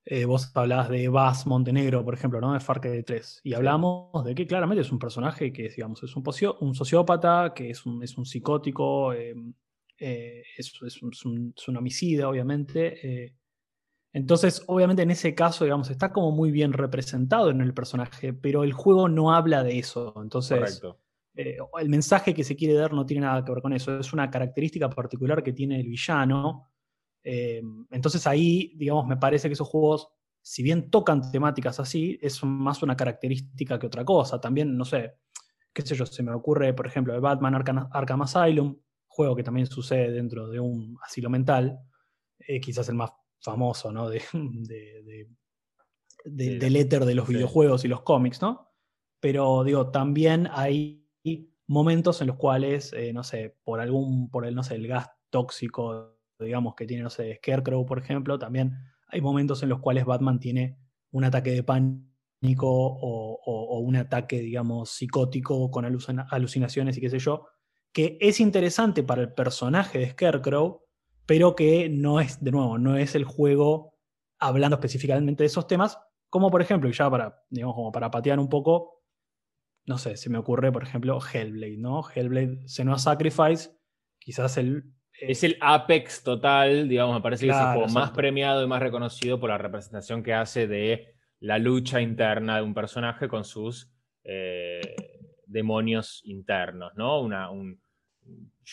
eh, 0.05 0.25
vos 0.25 0.51
hablabas 0.55 0.89
de 0.91 1.09
Bas 1.09 1.47
Montenegro, 1.47 2.05
por 2.05 2.15
ejemplo, 2.15 2.41
¿no? 2.41 2.53
De 2.53 2.61
Far 2.61 2.81
Cry 2.81 3.03
3. 3.03 3.41
Y 3.45 3.55
hablamos 3.55 4.25
de 4.25 4.35
que 4.35 4.47
claramente 4.47 4.83
es 4.83 4.93
un 4.93 4.99
personaje 4.99 5.53
que, 5.53 5.69
digamos, 5.69 6.03
es 6.03 6.15
un, 6.17 6.23
un 6.61 6.75
sociópata, 6.75 7.53
que 7.55 7.71
es 7.71 7.87
un, 7.87 8.03
es 8.03 8.17
un 8.19 8.27
psicótico, 8.27 9.13
eh, 9.13 9.35
eh, 9.99 10.43
es, 10.57 10.73
es, 10.87 11.03
un, 11.03 11.13
es, 11.57 11.69
un, 11.69 11.77
homicida, 11.77 12.29
obviamente. 12.29 13.35
Entonces, 14.13 14.63
obviamente 14.67 15.03
en 15.03 15.11
ese 15.11 15.35
caso, 15.35 15.65
digamos, 15.65 15.91
está 15.91 16.13
como 16.13 16.33
muy 16.33 16.51
bien 16.51 16.73
representado 16.73 17.51
en 17.51 17.61
el 17.61 17.73
personaje, 17.73 18.33
pero 18.33 18.65
el 18.65 18.73
juego 18.73 19.09
no 19.09 19.33
habla 19.33 19.63
de 19.63 19.79
eso. 19.79 20.15
Entonces, 20.21 20.83
eh, 21.37 21.59
el 21.79 21.89
mensaje 21.89 22.35
que 22.35 22.43
se 22.43 22.57
quiere 22.57 22.75
dar 22.75 22.93
no 22.93 23.07
tiene 23.07 23.27
nada 23.27 23.45
que 23.45 23.53
ver 23.53 23.63
con 23.63 23.73
eso. 23.73 23.99
Es 23.99 24.13
una 24.13 24.31
característica 24.31 24.91
particular 24.91 25.43
que 25.43 25.53
tiene 25.53 25.79
el 25.79 25.87
villano. 25.87 26.69
Eh, 27.23 27.63
entonces 27.91 28.27
ahí, 28.27 28.73
digamos, 28.77 29.07
me 29.07 29.17
parece 29.17 29.49
que 29.49 29.53
esos 29.53 29.69
juegos, 29.69 30.09
si 30.43 30.63
bien 30.65 30.91
tocan 30.91 31.31
temáticas 31.31 31.79
así, 31.79 32.19
es 32.21 32.43
más 32.43 32.83
una 32.83 32.97
característica 32.97 33.79
que 33.79 33.87
otra 33.87 34.05
cosa. 34.05 34.41
También, 34.41 34.77
no 34.77 34.85
sé, 34.85 35.19
qué 35.73 35.83
sé 35.83 35.95
yo, 35.95 36.05
se 36.05 36.25
me 36.25 36.33
ocurre, 36.33 36.75
por 36.75 36.87
ejemplo, 36.87 37.15
el 37.15 37.21
Batman 37.21 37.55
Arkham, 37.55 38.23
Asylum, 38.23 38.77
juego 39.07 39.37
que 39.37 39.45
también 39.45 39.67
sucede 39.67 40.11
dentro 40.11 40.49
de 40.49 40.59
un 40.59 40.97
asilo 41.05 41.31
mental, 41.31 41.79
eh, 42.39 42.61
quizás 42.61 42.89
el 42.89 42.97
más 42.97 43.13
famoso, 43.41 43.93
¿no? 43.93 44.09
De, 44.09 44.23
del 46.25 46.77
éter 46.77 47.05
de 47.05 47.15
los 47.15 47.29
videojuegos 47.29 47.85
y 47.85 47.89
los 47.89 48.03
cómics, 48.03 48.43
¿no? 48.43 48.69
Pero 49.21 49.65
digo, 49.65 49.91
también 49.91 50.49
hay 50.53 51.01
momentos 51.67 52.21
en 52.21 52.27
los 52.27 52.37
cuales, 52.37 52.93
eh, 52.93 53.13
no 53.13 53.23
sé, 53.23 53.57
por 53.63 53.81
algún, 53.81 54.29
por 54.29 54.45
el, 54.45 54.55
no 54.55 54.65
sé, 54.65 54.75
el 54.75 54.89
gas 54.89 55.09
tóxico, 55.31 56.19
digamos, 56.39 56.75
que 56.75 56.87
tiene, 56.87 57.05
no 57.05 57.11
sé, 57.11 57.37
Scarecrow, 57.37 57.87
por 57.87 57.99
ejemplo, 57.99 58.39
también 58.39 58.77
hay 59.07 59.21
momentos 59.21 59.63
en 59.63 59.69
los 59.69 59.81
cuales 59.81 60.05
Batman 60.05 60.41
tiene 60.41 60.79
un 61.13 61.25
ataque 61.25 61.53
de 61.53 61.63
pánico 61.63 62.69
o, 62.69 63.79
un 63.81 63.97
ataque, 63.97 64.41
digamos, 64.41 64.91
psicótico 64.91 65.71
con 65.71 65.85
alucinaciones 65.85 66.97
y 66.97 67.01
qué 67.01 67.11
sé 67.11 67.19
yo, 67.19 67.47
que 67.93 68.19
es 68.21 68.41
interesante 68.41 69.03
para 69.03 69.23
el 69.23 69.33
personaje 69.33 69.99
de 69.99 70.11
Scarecrow, 70.11 70.85
pero 71.31 71.55
que 71.55 71.89
no 71.89 72.19
es, 72.19 72.43
de 72.43 72.51
nuevo, 72.51 72.77
no 72.77 72.97
es 72.97 73.15
el 73.15 73.23
juego 73.23 73.97
hablando 74.41 74.75
específicamente 74.75 75.45
de 75.45 75.47
esos 75.47 75.69
temas, 75.69 75.97
como 76.29 76.51
por 76.51 76.61
ejemplo, 76.61 76.89
y 76.89 76.93
ya 76.93 77.09
para, 77.09 77.45
digamos, 77.49 77.77
como 77.77 77.93
para 77.93 78.11
patear 78.11 78.41
un 78.41 78.49
poco, 78.49 79.05
no 79.87 79.97
sé, 79.97 80.17
se 80.17 80.29
me 80.29 80.39
ocurre, 80.39 80.73
por 80.73 80.83
ejemplo, 80.83 81.21
Hellblade, 81.21 81.77
¿no? 81.77 82.03
Hellblade 82.13 82.67
Senua 82.67 82.99
Sacrifice, 82.99 83.71
quizás 84.19 84.57
el... 84.57 84.93
Eh, 85.21 85.31
es 85.31 85.45
el 85.45 85.57
apex 85.61 86.25
total, 86.25 86.89
digamos, 86.89 87.15
me 87.15 87.23
parece 87.23 87.47
que 87.47 87.53
es 87.53 87.59
el 87.59 87.75
juego 87.75 87.89
más 87.91 88.11
premiado 88.11 88.65
y 88.65 88.67
más 88.67 88.83
reconocido 88.83 89.39
por 89.39 89.51
la 89.51 89.59
representación 89.59 90.25
que 90.25 90.35
hace 90.35 90.67
de 90.67 91.15
la 91.39 91.59
lucha 91.59 92.01
interna 92.01 92.57
de 92.57 92.63
un 92.63 92.75
personaje 92.75 93.29
con 93.29 93.45
sus 93.45 93.95
eh, 94.25 94.81
demonios 95.47 96.23
internos, 96.25 96.91
¿no? 96.97 97.21
Una, 97.21 97.53
un, 97.53 97.81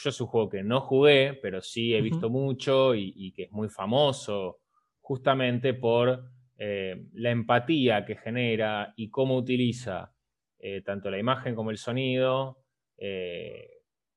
yo 0.04 0.10
es 0.10 0.22
un 0.22 0.28
juego 0.28 0.50
que 0.50 0.64
no 0.64 0.82
jugué, 0.82 1.34
pero 1.42 1.62
sí 1.62 1.94
he 1.94 2.02
visto 2.02 2.30
mucho 2.30 2.96
y, 2.96 3.32
que 3.34 3.44
es 3.44 3.52
muy 3.52 3.70
famoso 3.70 4.60
justamente 5.00 5.74
por 5.74 6.26
eh, 6.58 7.08
la 7.14 7.32
empatía 7.32 8.06
que 8.06 8.16
genera 8.16 8.94
y 8.96 9.10
cómo 9.10 9.38
utiliza 9.38 10.14
eh, 10.60 10.82
tanto 10.82 11.10
la 11.10 11.20
imagen 11.20 11.56
como 11.56 11.72
el 11.72 11.78
sonido 11.78 12.64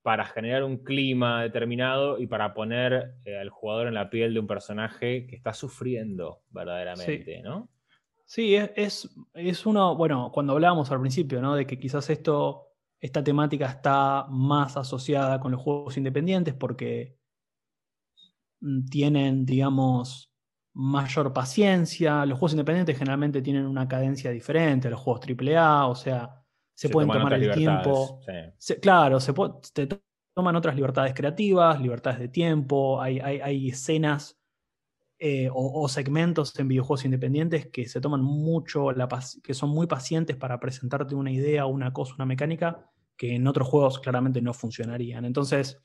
para 0.03 0.25
generar 0.25 0.65
un 0.65 0.79
clima 0.79 1.43
determinado 1.43 2.19
y 2.19 2.27
para 2.27 2.55
poner 2.55 3.15
al 3.39 3.51
jugador 3.51 3.89
en 3.89 3.95
la 3.95 4.09
piel 4.09 4.33
de 4.33 4.41
un 4.41 4.47
personaje 4.47 5.27
que 5.27 5.37
está 5.37 5.53
sufriendo 5.53 6.41
verdaderamente, 6.51 7.43
¿no? 7.43 7.69
Sí, 8.31 8.55
es, 8.55 9.11
es, 9.35 9.67
uno, 9.67 9.97
bueno, 9.97 10.31
cuando 10.33 10.53
hablábamos 10.53 10.93
al 10.93 11.01
principio, 11.01 11.43
¿no? 11.43 11.57
De 11.57 11.67
que 11.67 11.81
quizás 11.81 12.11
esto, 12.11 12.70
esta 13.01 13.25
temática 13.25 13.67
está 13.67 14.27
más 14.29 14.77
asociada 14.77 15.41
con 15.41 15.53
los 15.53 15.61
juegos 15.61 15.97
independientes 15.97 16.55
porque 16.55 17.17
mm, 18.61 18.87
tienen, 18.87 19.47
digamos, 19.47 20.31
mayor 20.75 21.33
paciencia. 21.33 22.25
Los 22.27 22.39
juegos 22.39 22.53
independientes 22.53 22.99
generalmente 22.99 23.43
tienen 23.43 23.67
una 23.67 23.89
cadencia 23.89 24.31
diferente 24.31 24.89
a 24.89 24.91
los 24.91 25.01
juegos 25.01 25.27
AAA, 25.27 25.87
o 25.87 25.95
sea, 25.95 26.45
se, 26.75 26.89
pueden 26.89 27.11
tomar 27.11 27.35
el 27.35 27.51
tiempo. 27.53 28.21
claro, 28.81 29.21
se, 29.21 29.33
toman 30.35 30.57
otras 30.57 30.77
libertades 30.77 31.13
creativas, 31.15 31.81
libertades 31.81 32.21
de 32.21 32.29
tiempo, 32.29 33.01
hay, 33.01 33.19
hay, 33.19 33.41
hay 33.41 33.69
escenas 33.69 34.40
eh, 35.23 35.51
o, 35.53 35.87
segmentos 35.87 36.59
en 36.59 36.69
videojuegos 36.69 37.05
independientes 37.05 37.67
que 37.67 37.87
se 37.87 38.01
toman 38.01 38.23
mucho, 38.23 38.91
la 38.91 39.07
que 39.45 39.53
son 39.53 39.69
muy 39.69 39.87
pacientes 39.87 40.35
para 40.35 40.59
presentarte 40.59 41.15
una 41.15 41.31
idea, 41.31 41.67
una 41.67 41.93
cosa, 41.93 42.15
una 42.15 42.25
mecánica 42.25 42.91
que 43.19 43.35
en 43.35 43.47
otros 43.47 43.69
juegos 43.69 43.99
claramente 43.99 44.41
no 44.41 44.55
funcionarían. 44.55 45.27
Entonces, 45.27 45.79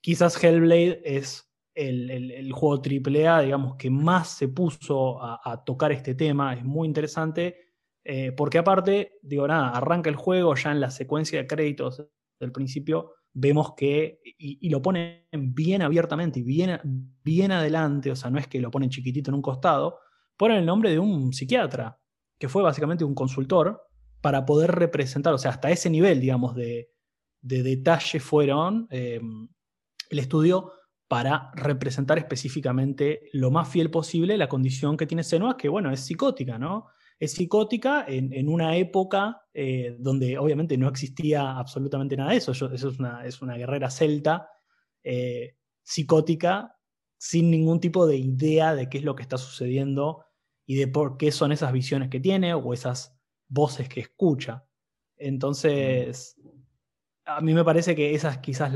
quizás 0.00 0.42
Hellblade 0.42 1.02
es 1.04 1.52
el, 1.74 2.50
juego 2.54 2.82
AAA, 2.82 3.42
digamos, 3.42 3.76
que 3.76 3.90
más 3.90 4.28
se 4.30 4.48
puso 4.48 5.22
a, 5.22 5.62
tocar 5.66 5.92
este 5.92 6.14
tema, 6.14 6.54
es 6.54 6.64
muy 6.64 6.88
interesante, 6.88 7.58
eh, 8.02 8.32
porque 8.32 8.56
aparte, 8.56 9.18
digo, 9.20 9.46
nada, 9.46 9.72
arranca 9.72 10.08
el 10.08 10.16
juego 10.16 10.54
ya 10.54 10.72
en 10.72 10.80
la 10.80 10.90
secuencia 10.90 11.38
de 11.38 11.46
créditos 11.46 12.02
del 12.40 12.50
principio, 12.50 13.12
vemos 13.32 13.74
que, 13.76 14.20
y, 14.38 14.68
lo 14.70 14.82
ponen 14.82 15.24
bien 15.32 15.82
abiertamente 15.82 16.40
y 16.40 16.42
bien, 16.42 16.80
bien 17.22 17.52
adelante, 17.52 18.10
o 18.10 18.16
sea, 18.16 18.30
no 18.30 18.38
es 18.38 18.46
que 18.46 18.60
lo 18.60 18.70
ponen 18.70 18.90
chiquitito 18.90 19.30
en 19.30 19.36
un 19.36 19.42
costado, 19.42 19.98
ponen 20.36 20.58
el 20.58 20.66
nombre 20.66 20.90
de 20.90 20.98
un 20.98 21.32
psiquiatra, 21.32 21.98
que 22.38 22.48
fue 22.48 22.62
básicamente 22.62 23.04
un 23.04 23.14
consultor, 23.14 23.82
para 24.20 24.44
poder 24.44 24.72
representar, 24.72 25.32
o 25.32 25.38
sea, 25.38 25.52
hasta 25.52 25.70
ese 25.70 25.90
nivel, 25.90 26.20
digamos, 26.20 26.54
de, 26.54 26.90
detalle 27.40 28.20
fueron 28.20 28.86
em, 28.90 29.48
el 30.10 30.18
estudio 30.18 30.72
para 31.08 31.50
representar 31.54 32.18
específicamente 32.18 33.30
lo 33.32 33.50
más 33.50 33.68
fiel 33.68 33.90
posible 33.90 34.36
la 34.36 34.48
condición 34.48 34.96
que 34.96 35.06
tiene 35.06 35.24
Senua, 35.24 35.56
que 35.56 35.68
bueno, 35.68 35.90
es 35.90 36.00
psicótica, 36.00 36.58
¿no? 36.58 36.86
Es 37.20 37.32
psicótica 37.32 38.06
en, 38.08 38.48
una 38.48 38.76
época 38.76 39.42
eh, 39.52 39.94
donde 39.98 40.38
obviamente 40.38 40.78
no 40.78 40.88
existía 40.88 41.58
absolutamente 41.58 42.16
nada 42.16 42.30
de 42.30 42.38
eso. 42.38 42.52
eso 42.52 42.72
es 42.72 42.98
una, 42.98 43.56
guerrera 43.56 43.90
celta 43.90 44.48
eh, 45.04 45.56
psicótica 45.82 46.78
sin 47.18 47.50
ningún 47.50 47.78
tipo 47.78 48.06
de 48.06 48.16
idea 48.16 48.74
de 48.74 48.88
qué 48.88 48.98
es 48.98 49.04
lo 49.04 49.14
que 49.14 49.22
está 49.22 49.36
sucediendo 49.36 50.24
y 50.66 50.76
de 50.76 50.88
por 50.88 51.18
qué 51.18 51.30
son 51.30 51.52
esas 51.52 51.72
visiones 51.72 52.08
que 52.08 52.20
tiene 52.20 52.54
o 52.54 52.72
esas 52.72 53.14
voces 53.48 53.86
que 53.90 54.00
escucha. 54.00 54.64
Entonces, 55.18 56.40
a 57.26 57.42
mí 57.42 57.52
me 57.52 57.64
parece 57.64 57.94
que 57.94 58.14
esa 58.14 58.30
es 58.30 58.38
quizás 58.38 58.72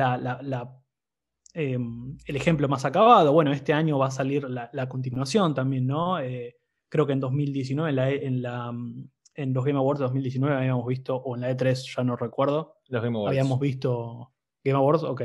em, 1.55 2.19
el 2.27 2.37
ejemplo 2.37 2.69
más 2.69 2.85
acabado. 2.85 3.33
Bueno, 3.33 3.53
este 3.53 3.73
año 3.73 3.97
va 3.97 4.09
a 4.09 4.11
salir 4.11 4.45
la, 4.51 4.89
continuación 4.91 5.55
también, 5.55 5.87
¿no? 5.87 6.21
Eh, 6.21 6.59
creo 6.95 7.09
que 7.09 7.13
en 7.13 7.19
2019, 7.19 7.91
en, 7.91 7.97
la, 7.97 8.09
en, 8.09 8.41
la, 8.41 8.73
en 9.35 9.53
los 9.53 9.65
Game 9.65 9.77
Awards 9.77 9.99
de 9.99 10.05
2019 10.05 10.57
habíamos 10.57 10.87
visto, 10.87 11.17
o 11.17 11.35
en 11.35 11.41
la 11.41 11.51
E3, 11.51 11.97
ya 11.97 12.05
no 12.05 12.15
recuerdo, 12.15 12.77
los 12.87 13.03
Game 13.03 13.19
Awards. 13.19 13.31
habíamos 13.31 13.59
visto 13.59 14.33
Game 14.63 14.79
Awards, 14.79 15.03
ok. 15.03 15.23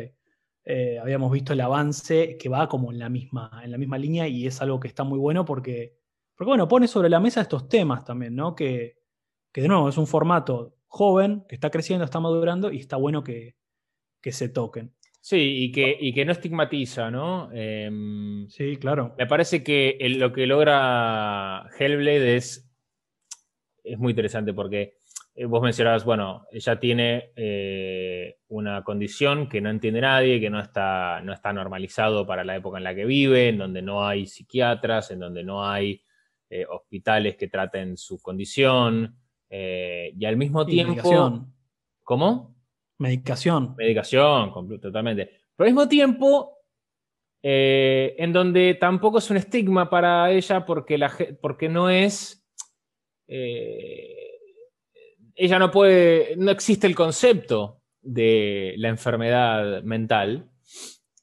Eh, 0.65 0.97
habíamos 0.99 1.31
visto 1.31 1.53
el 1.53 1.61
avance 1.61 2.37
que 2.39 2.49
va 2.49 2.67
como 2.67 2.91
en 2.91 2.97
la, 2.97 3.07
misma, 3.07 3.61
en 3.63 3.69
la 3.69 3.77
misma 3.77 3.99
línea 3.99 4.27
y 4.27 4.47
es 4.47 4.59
algo 4.63 4.79
que 4.79 4.87
está 4.87 5.03
muy 5.03 5.19
bueno 5.19 5.45
porque, 5.45 5.95
porque 6.35 6.49
bueno, 6.49 6.67
pone 6.67 6.87
sobre 6.87 7.07
la 7.07 7.19
mesa 7.19 7.41
estos 7.41 7.69
temas 7.69 8.03
también, 8.03 8.35
¿no? 8.35 8.55
Que, 8.55 8.97
que 9.51 9.61
de 9.61 9.67
nuevo 9.67 9.89
es 9.89 9.97
un 9.99 10.07
formato 10.07 10.75
joven, 10.87 11.45
que 11.47 11.53
está 11.53 11.69
creciendo, 11.69 12.03
está 12.03 12.19
madurando 12.19 12.71
y 12.71 12.79
está 12.79 12.97
bueno 12.97 13.23
que, 13.23 13.57
que 14.21 14.31
se 14.31 14.49
toquen. 14.49 14.95
Sí, 15.21 15.63
y 15.63 15.71
que, 15.71 15.97
y 15.99 16.13
que 16.13 16.25
no 16.25 16.31
estigmatiza, 16.31 17.11
¿no? 17.11 17.51
Em, 17.51 18.47
sí, 18.49 18.77
claro. 18.77 19.15
Me 19.17 19.27
parece 19.27 19.63
que 19.63 19.97
lo 20.17 20.31
que 20.31 20.47
logra 20.47 21.65
Hellblade 21.77 22.37
es, 22.37 22.71
es 23.83 23.97
muy 23.97 24.11
interesante 24.11 24.53
porque 24.53 24.99
eh, 25.35 25.45
vos 25.45 25.61
mencionabas, 25.61 26.05
bueno, 26.05 26.45
ella 26.51 26.79
tiene 26.79 27.31
eh, 27.35 28.37
una 28.47 28.83
condición 28.83 29.49
que 29.49 29.61
no 29.61 29.69
entiende 29.69 30.01
nadie, 30.01 30.39
que 30.39 30.49
no 30.49 30.59
está, 30.59 31.21
no 31.21 31.33
está 31.33 31.51
normalizado 31.51 32.25
para 32.25 32.43
la 32.43 32.55
época 32.55 32.77
en 32.77 32.85
la 32.85 32.95
que 32.95 33.05
vive, 33.05 33.49
en 33.49 33.57
donde 33.57 33.81
no 33.81 34.05
hay 34.05 34.25
psiquiatras, 34.25 35.11
en 35.11 35.19
donde 35.19 35.43
no 35.43 35.65
hay 35.65 36.01
eh, 36.49 36.65
hospitales 36.65 37.35
que 37.35 37.47
traten 37.49 37.97
su 37.97 38.21
condición, 38.21 39.15
y 39.51 40.25
al 40.25 40.37
mismo 40.37 40.63
tiempo... 40.65 41.47
¿Cómo? 42.03 42.58
Medicación. 42.99 43.75
Medicación, 43.77 44.51
totalmente. 44.79 45.25
Pero 45.55 45.67
al 45.67 45.73
mismo 45.73 45.87
tiempo, 45.87 46.57
eh, 47.41 48.15
en 48.17 48.33
donde 48.33 48.75
tampoco 48.75 49.19
es 49.19 49.29
un 49.29 49.37
estigma 49.37 49.89
para 49.89 50.31
ella 50.31 50.65
porque, 50.65 50.97
la, 50.97 51.11
porque 51.41 51.69
no 51.69 51.89
es... 51.89 52.45
Eh, 53.27 54.15
ella 55.35 55.59
no 55.59 55.71
puede, 55.71 56.35
no 56.35 56.51
existe 56.51 56.87
el 56.87 56.95
concepto 56.95 57.81
de 58.01 58.73
la 58.77 58.89
enfermedad 58.89 59.81
mental. 59.83 60.49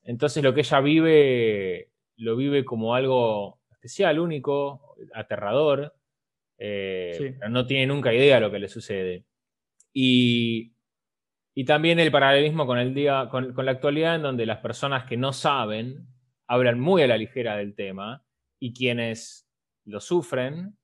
Entonces 0.03 0.43
lo 0.43 0.55
que 0.55 0.61
ella 0.61 0.81
vive, 0.81 1.91
lo 2.17 2.37
vive 2.37 2.65
como 2.65 2.95
algo 2.95 3.61
especial, 3.71 4.19
único, 4.19 4.97
aterrador. 5.13 5.95
Eh, 6.57 7.37
no 7.51 7.67
tiene 7.67 7.87
nunca 7.87 8.15
idea 8.15 8.37
de 8.37 8.41
lo 8.41 8.51
que 8.51 8.59
le 8.59 8.69
sucede. 8.69 9.27
Y 9.93 10.76
y 11.59 11.65
también 11.65 11.99
el 11.99 12.13
paralelismo 12.13 12.67
con, 12.67 12.77
el 12.77 12.93
día, 12.93 13.29
con, 13.31 13.55
la 13.57 13.71
actualidad, 13.71 14.17
en 14.17 14.23
donde 14.23 14.45
las 14.45 14.59
personas 14.59 15.07
que 15.07 15.17
no 15.17 15.33
saben 15.33 16.07
hablan 16.47 16.79
muy 16.79 17.01
a 17.01 17.07
la 17.07 17.17
ligera 17.17 17.57
del 17.57 17.75
tema 17.75 18.27
y 18.61 18.75
quienes 18.75 19.51
lo 19.87 20.01
sufren 20.01 20.77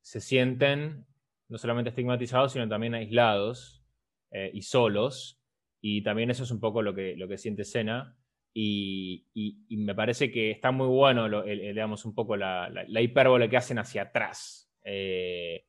se 0.00 0.20
sienten 0.20 1.06
no 1.48 1.58
solamente 1.58 1.90
estigmatizados, 1.90 2.52
sino 2.52 2.68
también 2.68 2.94
aislados 2.94 3.84
eh, 4.30 4.52
y 4.54 4.62
solos. 4.62 5.40
Y 5.80 6.04
también 6.04 6.30
eso 6.30 6.44
es 6.44 6.52
un 6.52 6.60
poco 6.60 6.82
lo 6.82 6.94
que, 6.94 7.16
lo 7.16 7.26
que 7.26 7.36
siente 7.36 7.64
Sena. 7.64 8.16
Y, 8.54 9.26
me 9.70 9.94
parece 9.96 10.30
que 10.30 10.52
está 10.52 10.70
muy 10.70 10.86
bueno, 10.86 11.42
digamos, 11.42 12.04
un 12.04 12.14
poco 12.14 12.36
la, 12.36 12.70
la, 12.70 13.00
hipérbole 13.00 13.50
que 13.50 13.56
hacen 13.56 13.80
hacia 13.80 14.02
atrás. 14.02 14.72
Eh, 14.84 15.66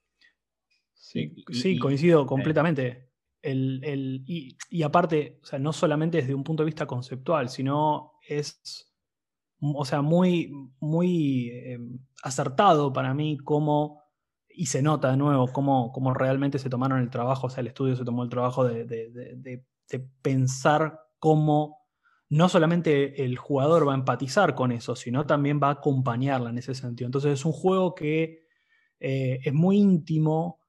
sí, 0.94 1.44
sí, 1.52 1.80
coincido 1.80 2.28
completamente 2.28 3.13
y, 3.44 4.84
aparte, 4.84 5.40
o 5.44 5.46
sea, 5.46 5.60
no 5.60 5.74
solamente 5.74 6.18
desde 6.18 6.34
un 6.34 6.44
punto 6.44 6.64
de 6.64 6.68
vista 6.68 6.88
conceptual, 6.88 7.50
sino 7.50 8.14
es, 8.28 8.94
o 9.60 9.86
sea, 9.86 10.02
muy, 10.02 10.52
muy 10.80 11.50
eh, 11.50 11.80
acertado 12.24 12.94
para 12.94 13.14
mí 13.14 13.38
cómo, 13.38 14.02
y 14.50 14.68
se 14.68 14.82
nota 14.82 15.12
de 15.12 15.18
nuevo 15.18 15.48
cómo, 15.52 15.92
cómo, 15.92 16.14
realmente 16.14 16.60
se 16.60 16.70
tomaron 16.70 17.00
el 17.00 17.10
trabajo, 17.10 17.48
o 17.48 17.50
sea, 17.50 17.62
el 17.62 17.68
estudio 17.68 17.96
se 17.96 18.06
tomó 18.06 18.24
el 18.24 18.30
trabajo 18.30 18.64
de, 18.66 18.86
de 18.86 20.00
pensar 20.22 21.00
cómo 21.20 21.84
no 22.34 22.50
solamente 22.50 23.24
el 23.24 23.38
jugador 23.38 23.88
va 23.88 23.92
a 23.92 23.98
empatizar 23.98 24.56
con 24.56 24.72
eso, 24.72 24.96
sino 24.96 25.28
también 25.28 25.60
va 25.62 25.68
a 25.68 25.74
acompañarla 25.74 26.50
en 26.50 26.58
ese 26.58 26.74
sentido. 26.74 27.08
Entonces 27.08 27.34
es 27.34 27.46
un 27.46 27.52
juego 27.52 27.94
que 27.94 28.48
eh, 29.00 29.40
es 29.44 29.54
muy 29.54 29.78
íntimo, 29.78 30.60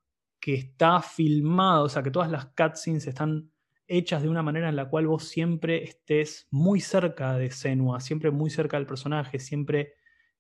que 0.45 0.53
está 0.53 1.01
filmado, 1.01 1.85
o 1.85 1.89
sea, 1.89 2.03
que 2.03 2.11
todas 2.11 2.31
las 2.31 2.45
cutscenes 2.55 3.07
están 3.07 3.51
hechas 3.87 4.21
de 4.21 4.29
una 4.29 4.43
manera 4.43 4.69
en 4.69 4.77
la 4.77 4.91
cual 4.91 5.07
vos 5.07 5.25
siempre 5.25 5.83
estés 5.85 6.49
muy 6.51 6.81
cerca 6.81 7.39
de 7.39 7.51
Senua, 7.51 7.99
siempre 8.01 8.31
muy 8.31 8.51
cerca 8.51 8.77
del 8.77 8.85
personaje, 8.85 9.39
siempre 9.39 9.95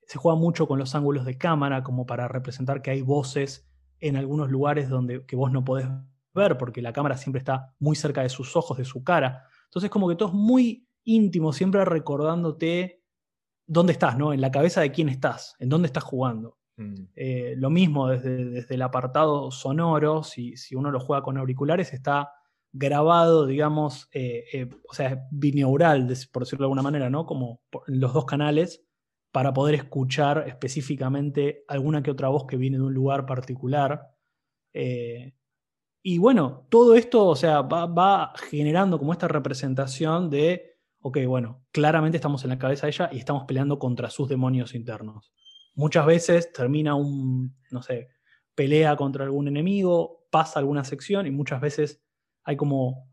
se 0.06 0.18
juega 0.18 0.38
mucho 0.38 0.68
con 0.68 0.78
los 0.78 0.94
ángulos 0.94 1.24
de 1.24 1.38
cámara 1.38 1.82
como 1.82 2.04
para 2.04 2.28
representar 2.28 2.82
que 2.82 2.90
hay 2.90 3.00
voces 3.00 3.66
en 3.98 4.16
algunos 4.18 4.50
lugares 4.50 4.90
donde 4.90 5.24
que 5.24 5.36
vos 5.36 5.50
no 5.50 5.64
podés 5.64 5.88
ver 6.34 6.58
porque 6.58 6.82
la 6.82 6.92
cámara 6.92 7.16
siempre 7.16 7.38
está 7.38 7.74
muy 7.78 7.96
cerca 7.96 8.20
de 8.20 8.28
sus 8.28 8.56
ojos, 8.56 8.76
de 8.76 8.84
su 8.84 9.02
cara. 9.04 9.44
Entonces 9.64 9.88
como 9.88 10.06
que 10.06 10.16
todo 10.16 10.28
es 10.28 10.34
muy 10.34 10.86
íntimo, 11.04 11.54
siempre 11.54 11.82
recordándote 11.86 13.02
dónde 13.66 13.94
estás, 13.94 14.18
¿no? 14.18 14.34
En 14.34 14.42
la 14.42 14.50
cabeza 14.50 14.82
de 14.82 14.92
quién 14.92 15.08
estás, 15.08 15.56
en 15.60 15.70
dónde 15.70 15.86
estás 15.86 16.04
jugando. 16.04 16.58
Mm. 16.76 16.94
Eh, 17.14 17.54
lo 17.56 17.70
mismo 17.70 18.08
desde, 18.08 18.44
desde, 18.46 18.74
el 18.74 18.82
apartado 18.82 19.50
sonoro, 19.50 20.22
si, 20.22 20.56
si, 20.56 20.74
uno 20.74 20.90
lo 20.90 21.00
juega 21.00 21.22
con 21.22 21.38
auriculares, 21.38 21.92
está 21.92 22.32
grabado, 22.72 23.46
digamos, 23.46 24.08
eh, 24.12 24.44
eh, 24.52 24.68
o 24.88 24.94
sea, 24.94 25.26
bineural, 25.30 26.12
por 26.32 26.42
decirlo 26.42 26.64
de 26.64 26.66
alguna 26.66 26.82
manera, 26.82 27.10
¿no? 27.10 27.26
Como 27.26 27.60
los 27.86 28.12
dos 28.12 28.24
canales, 28.24 28.84
para 29.30 29.52
poder 29.52 29.76
escuchar 29.76 30.44
específicamente 30.48 31.64
alguna 31.68 32.02
que 32.02 32.10
otra 32.10 32.28
voz 32.28 32.46
que 32.46 32.56
viene 32.56 32.78
de 32.78 32.84
un 32.84 32.94
lugar 32.94 33.26
particular. 33.26 34.10
y 36.02 36.18
bueno, 36.18 36.66
todo 36.70 36.96
esto, 36.96 37.26
o 37.26 37.36
sea, 37.36 37.62
va, 37.62 37.86
va 37.86 38.32
generando 38.50 38.98
como 38.98 39.12
esta 39.12 39.28
representación 39.28 40.30
de 40.30 40.74
ok, 41.06 41.18
bueno, 41.26 41.62
claramente 41.70 42.16
estamos 42.16 42.44
en 42.44 42.50
la 42.50 42.58
cabeza 42.58 42.86
de 42.86 42.92
ella 42.92 43.10
y 43.12 43.18
estamos 43.18 43.44
peleando 43.44 43.78
contra 43.78 44.08
sus 44.08 44.26
demonios 44.26 44.74
internos. 44.74 45.34
Muchas 45.74 46.06
veces 46.06 46.52
termina 46.52 46.94
un, 46.94 47.54
no 47.70 47.82
sé, 47.82 48.08
pelea 48.54 48.96
contra 48.96 49.24
algún 49.24 49.48
enemigo, 49.48 50.26
pasa 50.30 50.58
alguna 50.58 50.84
sección 50.84 51.26
y 51.26 51.30
muchas 51.30 51.60
veces 51.60 52.02
hay 52.44 52.56
como, 52.56 53.10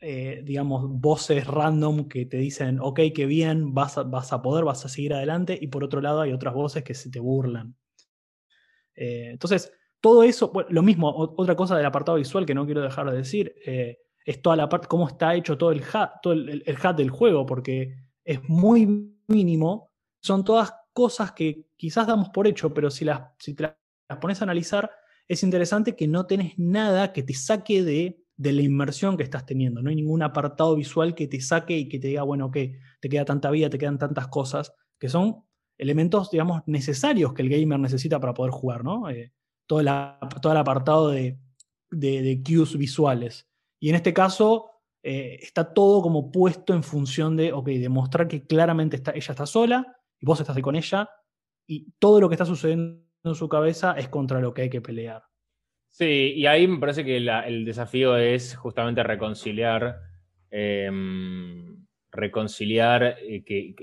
eh, 0.00 0.42
digamos, 0.44 0.84
voces 0.88 1.46
random 1.46 2.08
que 2.08 2.26
te 2.26 2.36
dicen, 2.36 2.78
ok, 2.80 3.00
qué 3.14 3.26
bien, 3.26 3.74
vas 3.74 3.98
a, 3.98 4.02
vas 4.02 4.32
a 4.32 4.42
poder, 4.42 4.64
vas 4.64 4.84
a 4.84 4.88
seguir 4.88 5.14
adelante 5.14 5.58
y 5.60 5.68
por 5.68 5.84
otro 5.84 6.00
lado 6.00 6.20
hay 6.20 6.32
otras 6.32 6.54
voces 6.54 6.82
que 6.82 6.94
se 6.94 7.10
te 7.10 7.20
burlan. 7.20 7.76
Eh, 8.94 9.30
entonces, 9.30 9.72
todo 10.00 10.22
eso, 10.24 10.52
lo 10.68 10.82
mismo, 10.82 11.14
otra 11.14 11.54
cosa 11.54 11.76
del 11.76 11.86
apartado 11.86 12.18
visual 12.18 12.44
que 12.44 12.54
no 12.54 12.66
quiero 12.66 12.82
dejar 12.82 13.10
de 13.10 13.18
decir, 13.18 13.54
eh, 13.64 13.98
es 14.24 14.42
toda 14.42 14.56
la 14.56 14.68
parte, 14.68 14.88
cómo 14.88 15.08
está 15.08 15.34
hecho 15.34 15.56
todo 15.56 15.72
el 15.72 15.82
hat, 15.92 16.10
todo 16.22 16.32
el, 16.32 16.64
hat 16.82 16.96
del 16.96 17.10
juego, 17.10 17.46
porque 17.46 17.94
es 18.24 18.40
muy 18.48 18.86
mínimo. 19.26 19.90
Son 20.20 20.44
todas 20.44 20.72
cosas 20.92 21.32
que 21.32 21.66
quizás 21.76 22.06
damos 22.06 22.30
por 22.30 22.46
hecho, 22.46 22.72
pero 22.72 22.90
si, 22.90 23.04
las, 23.04 23.22
si 23.38 23.54
te 23.54 23.62
las 23.62 24.18
pones 24.20 24.40
a 24.40 24.44
analizar, 24.44 24.90
es 25.28 25.42
interesante 25.42 25.96
que 25.96 26.08
no 26.08 26.26
tenés 26.26 26.58
nada 26.58 27.12
que 27.12 27.22
te 27.22 27.34
saque 27.34 27.82
de, 27.82 28.22
de, 28.36 28.52
la 28.52 28.62
inmersión 28.62 29.16
que 29.16 29.22
estás 29.22 29.46
teniendo. 29.46 29.82
No 29.82 29.90
hay 29.90 29.96
ningún 29.96 30.22
apartado 30.22 30.74
visual 30.76 31.14
que 31.14 31.26
te 31.26 31.40
saque 31.40 31.76
y 31.76 31.88
que 31.88 31.98
te 31.98 32.08
diga, 32.08 32.22
bueno, 32.22 32.50
que 32.50 32.78
te 33.00 33.08
queda 33.08 33.24
tanta 33.24 33.50
vida, 33.50 33.70
te 33.70 33.78
quedan 33.78 33.98
tantas 33.98 34.28
cosas, 34.28 34.74
que 34.98 35.08
son 35.08 35.44
elementos, 35.78 36.30
digamos, 36.30 36.62
necesarios 36.66 37.32
que 37.32 37.42
el 37.42 37.48
gamer 37.48 37.80
necesita 37.80 38.20
para 38.20 38.34
poder 38.34 38.52
jugar, 38.52 38.84
¿no? 38.84 39.08
Eh, 39.08 39.32
todo, 39.66 39.80
el, 39.80 39.88
todo, 40.40 40.52
el, 40.52 40.58
apartado 40.58 41.08
de, 41.08 41.38
de, 41.90 42.22
de 42.22 42.42
cues 42.42 42.76
visuales. 42.76 43.48
Y 43.80 43.88
en 43.88 43.94
este 43.96 44.12
caso 44.12 44.70
eh, 45.02 45.38
está 45.42 45.72
todo 45.72 46.00
como 46.02 46.30
puesto 46.30 46.74
en 46.74 46.82
función 46.82 47.36
de, 47.36 47.52
ok, 47.52 47.66
demostrar 47.66 48.28
que 48.28 48.46
claramente 48.46 48.96
está, 48.96 49.10
ella 49.12 49.32
está 49.32 49.46
sola 49.46 49.96
y 50.22 50.24
vos 50.24 50.40
estás 50.40 50.56
ahí 50.56 50.62
con 50.62 50.76
ella 50.76 51.10
y 51.66 51.90
todo 51.98 52.20
lo 52.20 52.28
que 52.28 52.36
está 52.36 52.46
sucediendo 52.46 53.02
en 53.24 53.34
su 53.34 53.48
cabeza 53.48 53.94
es 53.98 54.08
contra 54.08 54.40
lo 54.40 54.54
que 54.54 54.62
hay 54.62 54.70
que 54.70 54.80
pelear. 54.80 55.24
Sí, 55.90 56.32
y 56.36 56.46
ahí 56.46 56.66
me 56.66 56.78
parece 56.78 57.04
que 57.04 57.18
el 57.18 57.64
desafío 57.64 58.16
es 58.16 58.56
justamente 58.56 59.02
reconciliar, 59.02 59.98
em, 60.50 61.84
reconciliar 62.10 63.16
eh, 63.20 63.44
que, 63.44 63.74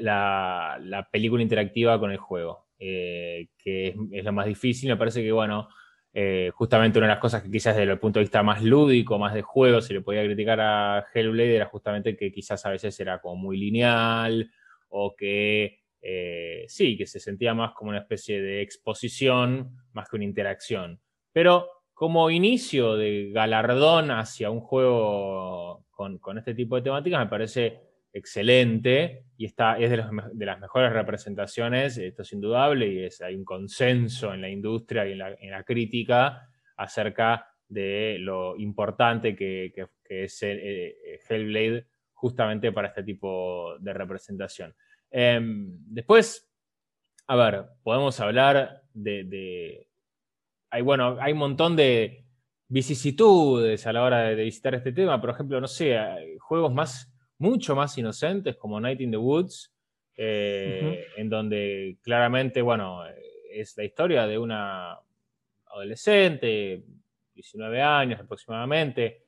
la, 0.00 1.08
película 1.12 1.42
interactiva 1.42 1.98
con 1.98 2.10
el 2.10 2.16
juego, 2.16 2.68
eh, 2.78 3.48
que 3.58 3.88
es, 3.88 3.94
es, 4.12 4.24
lo 4.24 4.32
más 4.32 4.46
difícil. 4.46 4.88
Me 4.88 4.96
parece 4.96 5.22
que, 5.22 5.32
bueno, 5.32 5.68
eh, 6.14 6.50
justamente 6.54 6.98
una 6.98 7.08
de 7.08 7.14
las 7.14 7.20
cosas 7.20 7.42
que 7.42 7.50
quizás 7.50 7.76
desde 7.76 7.92
el 7.92 7.98
punto 7.98 8.18
de 8.18 8.24
vista 8.24 8.42
más 8.42 8.62
lúdico, 8.62 9.18
más 9.18 9.34
de 9.34 9.42
juego, 9.42 9.82
se 9.82 9.92
le 9.92 10.00
podía 10.00 10.24
criticar 10.24 10.60
a 10.60 11.04
Hellblade 11.12 11.56
era 11.56 11.66
justamente 11.66 12.16
que 12.16 12.32
quizás 12.32 12.64
a 12.64 12.70
veces 12.70 12.98
era 13.00 13.20
como 13.20 13.36
muy 13.36 13.58
lineal 13.58 14.50
o 14.98 15.14
que 15.14 15.80
eh, 16.00 16.64
sí, 16.68 16.96
que 16.96 17.06
se 17.06 17.20
sentía 17.20 17.52
más 17.52 17.72
como 17.74 17.90
una 17.90 18.00
especie 18.00 18.40
de 18.40 18.62
exposición 18.62 19.76
más 19.92 20.08
que 20.08 20.16
una 20.16 20.24
interacción. 20.24 21.00
Pero 21.32 21.68
como 21.92 22.30
inicio 22.30 22.96
de 22.96 23.30
galardón 23.32 24.10
hacia 24.10 24.50
un 24.50 24.60
juego 24.60 25.84
con, 25.90 26.38
este 26.38 26.54
tipo 26.54 26.76
de 26.76 26.82
temáticas 26.82 27.20
me 27.20 27.30
parece 27.30 27.80
excelente 28.12 29.24
y 29.36 29.46
está, 29.46 29.78
es 29.78 29.90
de, 29.90 30.46
las 30.46 30.60
mejores 30.60 30.92
representaciones, 30.92 31.98
esto 31.98 32.22
es 32.22 32.32
indudable, 32.32 32.86
y 32.86 33.08
hay 33.22 33.34
un 33.34 33.44
consenso 33.44 34.32
en 34.32 34.40
la 34.40 34.48
industria 34.48 35.06
y 35.06 35.12
en 35.12 35.50
la, 35.50 35.64
crítica 35.64 36.48
acerca 36.76 37.48
de 37.68 38.16
lo 38.20 38.56
importante 38.56 39.34
que, 39.34 39.72
es 40.08 40.42
eh, 40.42 40.96
eh, 41.04 41.20
Hellblade 41.28 41.86
justamente 42.26 42.72
para 42.72 42.88
este 42.88 43.02
tipo 43.02 43.76
de 43.78 43.92
representación. 43.92 44.74
Em, 45.10 45.78
después, 45.86 46.50
a 47.26 47.36
ver, 47.36 47.64
podemos 47.82 48.18
hablar 48.20 48.82
de, 48.92 49.86
hay, 50.70 50.82
bueno, 50.82 51.16
hay 51.20 51.32
un 51.32 51.38
montón 51.38 51.76
de 51.76 52.24
vicisitudes 52.68 53.86
a 53.86 53.92
la 53.92 54.02
hora 54.02 54.20
de, 54.22 54.34
de 54.34 54.44
visitar 54.44 54.74
este 54.74 54.92
tema, 54.92 55.20
por 55.20 55.30
ejemplo, 55.30 55.60
no 55.60 55.68
sé, 55.68 55.96
juegos 56.40 56.74
más 56.74 57.12
mucho 57.38 57.76
más 57.76 57.96
inocentes 57.98 58.56
como 58.56 58.80
Night 58.80 59.00
in 59.00 59.10
the 59.10 59.16
Woods, 59.16 59.72
eh, 60.16 61.06
en 61.16 61.28
donde 61.28 61.98
claramente, 62.02 62.62
bueno, 62.62 63.02
es 63.50 63.76
la 63.76 63.84
historia 63.84 64.26
de 64.26 64.38
una 64.38 64.98
adolescente, 65.66 66.82
19 67.34 67.82
años 67.82 68.20
aproximadamente, 68.20 69.25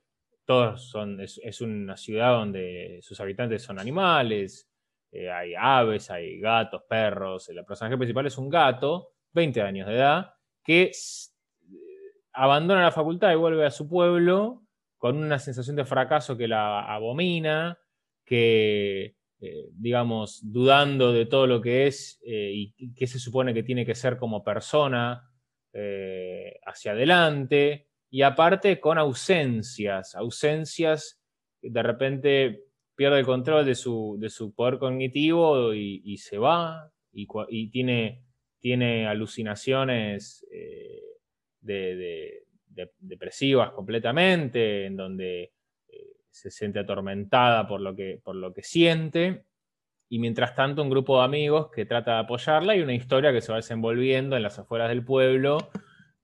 todos 0.49 0.95
es, 1.43 1.61
una 1.61 1.95
ciudad 1.99 2.33
donde 2.33 3.01
sus 3.03 3.21
habitantes 3.21 3.63
son 3.63 3.79
animales, 3.79 4.67
eh, 5.13 5.31
hay 5.31 5.53
aves, 5.55 6.11
hay 6.11 6.41
gatos, 6.41 6.85
perros, 6.89 7.51
el 7.51 7.63
personaje 7.67 7.99
principal 7.99 8.25
es 8.27 8.39
un 8.39 8.49
gato, 8.49 9.13
20 9.33 9.61
años 9.61 9.87
de 9.87 9.95
edad, 9.95 10.33
que 10.65 10.91
abandona 12.33 12.85
la 12.85 12.93
facultad 12.93 13.31
y 13.31 13.37
vuelve 13.37 13.67
a 13.67 13.71
su 13.71 13.87
pueblo 13.91 14.63
con 14.97 15.19
una 15.19 15.39
sensación 15.39 15.77
de 15.77 15.85
fracaso 15.85 16.39
que 16.39 16.49
la 16.49 16.81
abomina, 16.81 17.79
que, 18.25 19.17
eh, 19.41 19.69
digamos, 19.73 20.41
dudando 20.51 21.13
de 21.13 21.27
todo 21.27 21.47
lo 21.47 21.61
que 21.61 21.89
es 21.89 22.19
eh, 22.25 22.53
y 22.55 22.95
qué 22.95 23.07
se 23.07 23.19
supone 23.19 23.53
que 23.53 23.65
tiene 23.65 23.85
que 23.85 23.95
ser 23.95 24.17
como 24.17 24.43
persona 24.43 25.31
eh, 25.75 26.59
hacia 26.65 26.93
adelante, 26.93 27.88
y 28.11 28.23
aparte 28.23 28.81
con 28.81 28.99
ausencias, 28.99 30.15
ausencias, 30.15 31.21
de 31.61 31.83
repente 31.83 32.65
pierde 32.95 33.21
el 33.21 33.27
control 33.27 33.67
de 33.67 33.75
su, 33.75 34.17
de 34.19 34.31
su 34.31 34.55
poder 34.55 34.79
cognitivo 34.79 35.75
y, 35.75 36.17
se 36.19 36.39
va, 36.39 36.91
y, 37.13 37.71
tiene, 37.71 38.25
tiene 38.59 39.07
alucinaciones 39.07 40.45
depresivas 42.99 43.71
completamente, 43.73 44.87
en 44.87 44.97
donde 44.97 45.53
se 46.31 46.51
siente 46.51 46.79
atormentada 46.79 47.67
por 47.67 47.81
lo 47.81 47.95
que, 47.95 48.21
por 48.23 48.37
lo 48.37 48.53
que 48.53 48.63
siente. 48.63 49.45
Y 50.09 50.19
mientras 50.19 50.55
tanto, 50.55 50.83
un 50.83 50.91
grupo 50.91 51.19
de 51.19 51.25
amigos 51.25 51.71
que 51.71 51.85
trata 51.85 52.15
de 52.15 52.21
apoyarla 52.21 52.75
y 52.77 52.81
una 52.81 52.95
historia 52.95 53.33
que 53.33 53.43
se 53.43 53.53
va 53.53 53.57
desenvolviendo 53.57 54.37
en 54.37 54.43
las 54.43 54.59
afueras 54.59 54.89
del 54.89 55.05
pueblo 55.05 55.71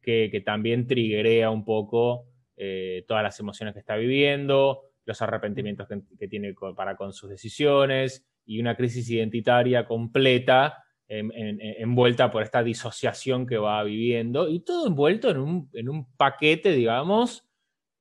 que, 0.04 0.42
también 0.44 0.86
triguea 0.86 1.50
un 1.50 1.64
poco 1.64 2.26
eh, 2.56 3.04
todas 3.08 3.22
las 3.22 3.38
emociones 3.40 3.74
que 3.74 3.80
está 3.80 3.96
viviendo, 3.96 4.82
los 5.04 5.20
arrepentimientos 5.22 5.88
que, 6.18 6.28
tiene 6.28 6.54
para 6.76 6.96
con 6.96 7.12
sus 7.12 7.30
decisiones 7.30 8.26
y 8.46 8.60
una 8.60 8.76
crisis 8.76 9.08
identitaria 9.10 9.86
completa 9.86 10.78
envuelta 11.06 12.30
por 12.30 12.42
esta 12.42 12.62
disociación 12.62 13.46
que 13.46 13.58
va 13.58 13.82
viviendo 13.84 14.48
y 14.48 14.60
todo 14.60 14.86
envuelto 14.86 15.30
en 15.30 15.36
un, 15.36 15.70
en 15.74 15.88
un 15.88 16.10
paquete, 16.16 16.72
digamos, 16.72 17.46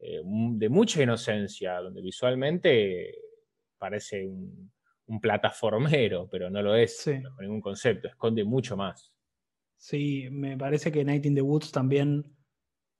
eh, 0.05 0.21
de 0.25 0.67
mucha 0.67 1.01
inocencia, 1.01 1.79
donde 1.79 2.01
visualmente 2.01 3.15
parece 3.77 4.27
un, 4.27 4.71
plataformero, 5.21 6.27
pero 6.27 6.49
no 6.49 6.61
lo 6.63 6.75
es 6.75 7.03
con 7.05 7.45
ningún 7.45 7.61
concepto, 7.61 8.07
esconde 8.07 8.43
mucho 8.43 8.75
más. 8.75 9.12
Sí, 9.83 10.29
me 10.31 10.57
parece 10.57 10.93
que 10.93 11.03
Night 11.03 11.25
in 11.25 11.35
the 11.35 11.41
Woods 11.41 11.73
también 11.73 12.33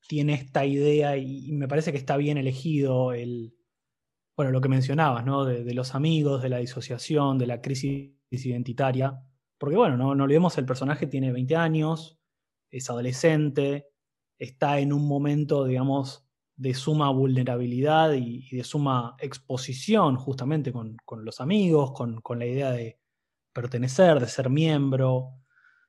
tiene 0.06 0.34
esta 0.34 0.66
idea 0.66 1.16
y, 1.16 1.54
me 1.54 1.70
parece 1.70 1.94
que 1.94 1.98
está 1.98 2.18
bien 2.18 2.38
elegido 2.38 3.14
el, 3.14 3.56
bueno, 4.36 4.52
lo 4.52 4.60
que 4.60 4.68
mencionabas, 4.68 5.26
¿no? 5.26 5.46
De, 5.46 5.74
los 5.74 5.96
amigos, 5.96 6.44
de 6.44 6.50
la 6.50 6.58
disociación, 6.58 7.38
de 7.38 7.48
la 7.48 7.62
crisis 7.62 8.12
identitaria. 8.32 9.18
Porque 9.58 9.78
bueno, 9.78 9.96
no, 9.96 10.14
no 10.14 10.26
olvidemos, 10.26 10.58
el 10.58 10.66
personaje 10.66 11.08
tiene 11.08 11.32
20 11.32 11.56
años, 11.56 12.20
es 12.70 12.90
adolescente, 12.90 13.88
está 14.38 14.80
en 14.80 14.92
un 14.92 15.08
momento, 15.08 15.64
digamos, 15.64 16.28
de 16.58 16.74
suma 16.74 17.10
vulnerabilidad 17.12 18.12
y, 18.12 18.50
de 18.54 18.64
suma 18.66 19.16
exposición 19.20 20.18
justamente 20.18 20.74
con, 20.74 20.98
los 21.24 21.40
amigos, 21.40 21.94
con, 21.94 22.40
la 22.40 22.46
idea 22.46 22.72
de 22.72 23.00
pertenecer, 23.54 24.20
de 24.20 24.28
ser 24.28 24.50
miembro. 24.50 25.43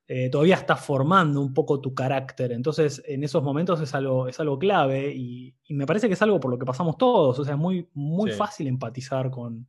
Eh, 0.06 0.28
todavía 0.28 0.56
está 0.56 0.76
formando 0.76 1.40
un 1.40 1.54
poco 1.54 1.80
tu 1.80 1.94
carácter. 1.94 2.52
Entonces, 2.52 3.02
en 3.06 3.24
esos 3.24 3.42
momentos 3.42 3.80
es 3.80 3.94
algo, 3.94 4.28
es 4.28 4.38
algo 4.38 4.58
clave 4.58 5.14
y, 5.14 5.54
me 5.70 5.86
parece 5.86 6.08
que 6.08 6.14
es 6.14 6.22
algo 6.22 6.38
por 6.38 6.50
lo 6.50 6.58
que 6.58 6.66
pasamos 6.66 6.98
todos. 6.98 7.38
O 7.38 7.44
sea, 7.44 7.54
es 7.54 7.60
muy, 7.60 7.88
muy 7.94 8.30
fácil 8.32 8.66
empatizar 8.66 9.30
con, 9.30 9.66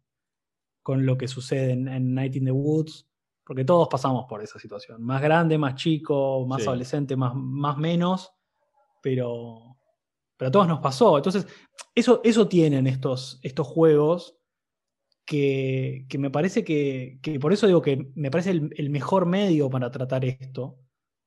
con 0.84 1.06
lo 1.06 1.18
que 1.18 1.28
sucede 1.28 1.72
en, 1.72 2.14
Night 2.14 2.36
in 2.36 2.46
the 2.46 2.52
Woods, 2.52 3.08
porque 3.46 3.64
todos 3.64 3.88
pasamos 3.88 4.26
por 4.28 4.44
esa 4.44 4.60
situación. 4.60 5.02
Más 5.04 5.22
grande, 5.22 5.58
más 5.58 5.76
chico, 5.76 6.46
más 6.48 6.68
adolescente, 6.68 7.16
más, 7.16 7.34
más 7.34 7.78
menos, 7.78 8.34
pero, 9.02 9.78
pero 10.36 10.50
a 10.50 10.52
todos 10.52 10.68
nos 10.68 10.80
pasó. 10.80 11.16
Entonces, 11.16 11.48
eso, 11.94 12.20
eso 12.26 12.48
tienen 12.50 12.88
estos, 12.88 13.40
estos 13.42 13.68
juegos 13.68 14.38
que, 15.26 16.06
me 16.18 16.30
parece 16.30 16.64
que, 16.64 17.20
por 17.42 17.52
eso 17.52 17.68
digo 17.68 17.82
que 17.82 18.12
me 18.16 18.32
parece 18.32 18.52
el, 18.52 18.90
mejor 18.90 19.26
medio 19.26 19.70
para 19.70 19.92
tratar 19.92 20.24
esto, 20.24 20.78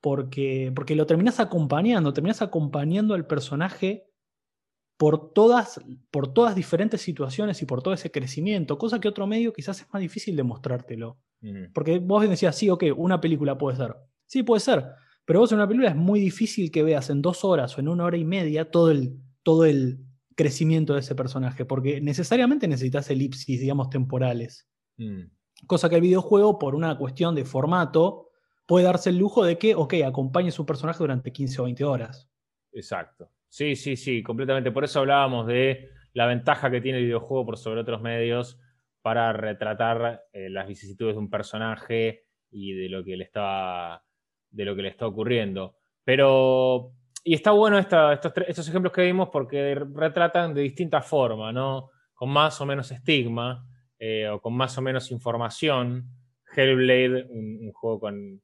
porque, 0.00 0.72
porque 0.74 0.94
lo 0.94 1.06
terminas 1.06 1.40
acompañando, 1.40 2.12
terminas 2.12 2.40
acompañando 2.40 3.14
al 3.14 3.26
personaje 3.26 4.06
por 4.96 5.32
todas, 5.32 5.80
por 6.10 6.32
todas 6.32 6.54
diferentes 6.54 7.00
situaciones 7.00 7.60
y 7.62 7.66
por 7.66 7.82
todo 7.82 7.94
ese 7.94 8.10
crecimiento, 8.10 8.78
cosa 8.78 9.00
que 9.00 9.08
otro 9.08 9.26
medio 9.26 9.52
quizás 9.52 9.80
es 9.80 9.86
más 9.92 10.00
difícil 10.00 10.36
de 10.36 10.42
mostrártelo. 10.42 11.18
Porque 11.72 12.00
vos 12.00 12.28
decías, 12.28 12.56
sí, 12.56 12.68
ok, 12.68 12.84
una 12.96 13.20
película 13.20 13.56
puede 13.56 13.76
ser. 13.76 13.94
Sí, 14.26 14.42
puede 14.42 14.60
ser, 14.60 14.86
pero 15.24 15.40
vos 15.40 15.52
en 15.52 15.58
una 15.58 15.68
película 15.68 15.90
es 15.90 15.96
muy 15.96 16.20
difícil 16.20 16.70
que 16.70 16.82
veas 16.82 17.10
en 17.10 17.22
dos 17.22 17.44
horas 17.44 17.76
o 17.76 17.80
en 17.80 17.88
una 17.88 18.04
hora 18.04 18.16
y 18.16 18.24
media 18.24 18.70
todo 18.70 18.90
el, 18.90 19.20
todo 19.42 19.64
el 19.64 20.07
crecimiento 20.38 20.94
de 20.94 21.00
ese 21.00 21.16
personaje, 21.16 21.64
porque 21.64 22.00
necesariamente 22.00 22.68
necesitas 22.68 23.10
elipsis, 23.10 23.60
digamos, 23.60 23.90
temporales. 23.90 24.68
Mm. 24.96 25.24
Cosa 25.66 25.88
que 25.88 25.96
el 25.96 26.02
videojuego, 26.02 26.60
por 26.60 26.76
una 26.76 26.96
cuestión 26.96 27.34
de 27.34 27.44
formato, 27.44 28.28
puede 28.64 28.84
darse 28.84 29.10
el 29.10 29.18
lujo 29.18 29.44
de 29.44 29.58
que, 29.58 29.74
ok, 29.74 29.94
acompañe 30.06 30.50
a 30.50 30.52
su 30.52 30.64
personaje 30.64 31.00
durante 31.00 31.32
15 31.32 31.60
o 31.60 31.64
20 31.64 31.84
horas. 31.84 32.30
Exacto. 32.72 33.32
Sí, 33.48 33.74
sí, 33.74 33.96
sí, 33.96 34.22
completamente. 34.22 34.70
Por 34.70 34.84
eso 34.84 35.00
hablábamos 35.00 35.48
de 35.48 35.88
la 36.12 36.26
ventaja 36.26 36.70
que 36.70 36.80
tiene 36.80 36.98
el 36.98 37.06
videojuego 37.06 37.44
por 37.44 37.58
sobre 37.58 37.80
otros 37.80 38.00
medios 38.00 38.60
para 39.02 39.32
retratar 39.32 40.22
eh, 40.32 40.50
las 40.50 40.68
vicisitudes 40.68 41.16
de 41.16 41.18
un 41.18 41.30
personaje 41.30 42.26
y 42.48 42.74
de 42.74 42.88
lo 42.88 43.02
que 43.02 43.16
le 43.16 43.24
estaba 43.24 44.04
de 44.50 44.64
lo 44.64 44.76
que 44.76 44.82
le 44.82 44.88
está 44.88 45.04
ocurriendo. 45.04 45.74
Pero, 46.04 46.92
y 47.28 47.34
está 47.34 47.50
bueno 47.50 47.78
estos, 47.78 48.18
estos, 48.46 48.68
ejemplos 48.70 48.90
que 48.90 49.02
vimos 49.02 49.28
porque 49.30 49.74
retratan 49.74 50.54
de 50.54 50.62
distinta 50.62 51.02
forma, 51.02 51.52
¿no? 51.52 51.90
Con 52.14 52.30
más 52.30 52.58
o 52.62 52.64
menos 52.64 52.90
estigma 52.90 53.66
eh, 53.98 54.26
o 54.28 54.40
con 54.40 54.54
más 54.54 54.78
o 54.78 54.80
menos 54.80 55.10
información. 55.10 56.08
Hellblade, 56.56 57.26
un, 57.28 57.70
juego 57.72 58.00
con, 58.00 58.40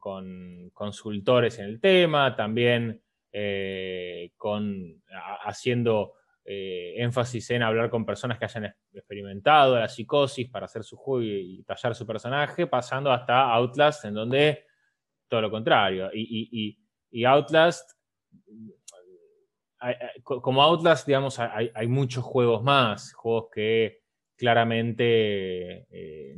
con, 0.00 0.70
consultores 0.72 1.60
en 1.60 1.66
el 1.66 1.80
tema, 1.80 2.34
también 2.34 3.00
eh, 3.30 4.32
con, 4.36 5.00
haciendo 5.44 6.14
eh, 6.44 6.94
énfasis 6.96 7.48
en 7.52 7.62
hablar 7.62 7.90
con 7.90 8.04
personas 8.04 8.40
que 8.40 8.46
hayan 8.46 8.74
experimentado 8.92 9.78
la 9.78 9.88
psicosis 9.88 10.50
para 10.50 10.66
hacer 10.66 10.82
su 10.82 10.96
juego 10.96 11.22
y, 11.22 11.60
y 11.60 11.62
tallar 11.62 11.94
su 11.94 12.04
personaje, 12.04 12.66
pasando 12.66 13.12
hasta 13.12 13.52
Outlast, 13.52 14.04
en 14.06 14.14
donde 14.14 14.64
todo 15.28 15.42
lo 15.42 15.50
contrario. 15.50 16.10
Y, 16.12 16.78
Outlast, 17.24 17.98
como 20.24 20.62
Outlast, 20.62 21.06
digamos, 21.06 21.38
hay, 21.38 21.86
muchos 21.86 22.24
juegos 22.24 22.62
más, 22.62 23.12
juegos 23.12 23.48
que 23.52 24.00
claramente 24.36 25.86
eh, 25.90 26.36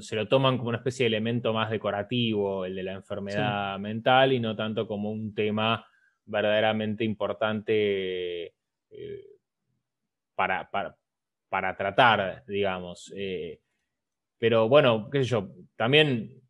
se 0.00 0.16
lo 0.16 0.28
toman 0.28 0.56
como 0.56 0.70
una 0.70 0.78
especie 0.78 1.04
de 1.04 1.08
elemento 1.08 1.52
más 1.52 1.70
decorativo, 1.70 2.64
el 2.64 2.74
de 2.74 2.82
la 2.82 2.92
enfermedad 2.92 3.78
mental, 3.78 4.32
y 4.32 4.40
no 4.40 4.54
tanto 4.54 4.86
como 4.86 5.10
un 5.10 5.34
tema 5.34 5.86
verdaderamente 6.26 7.04
importante 7.04 8.54
eh, 8.90 9.26
para, 10.34 10.70
para, 10.70 11.76
tratar, 11.76 12.44
digamos. 12.46 13.12
Eh, 13.16 13.60
pero 14.38 14.68
bueno, 14.68 15.08
qué 15.10 15.22
sé 15.22 15.30
yo, 15.30 15.48
también 15.76 16.42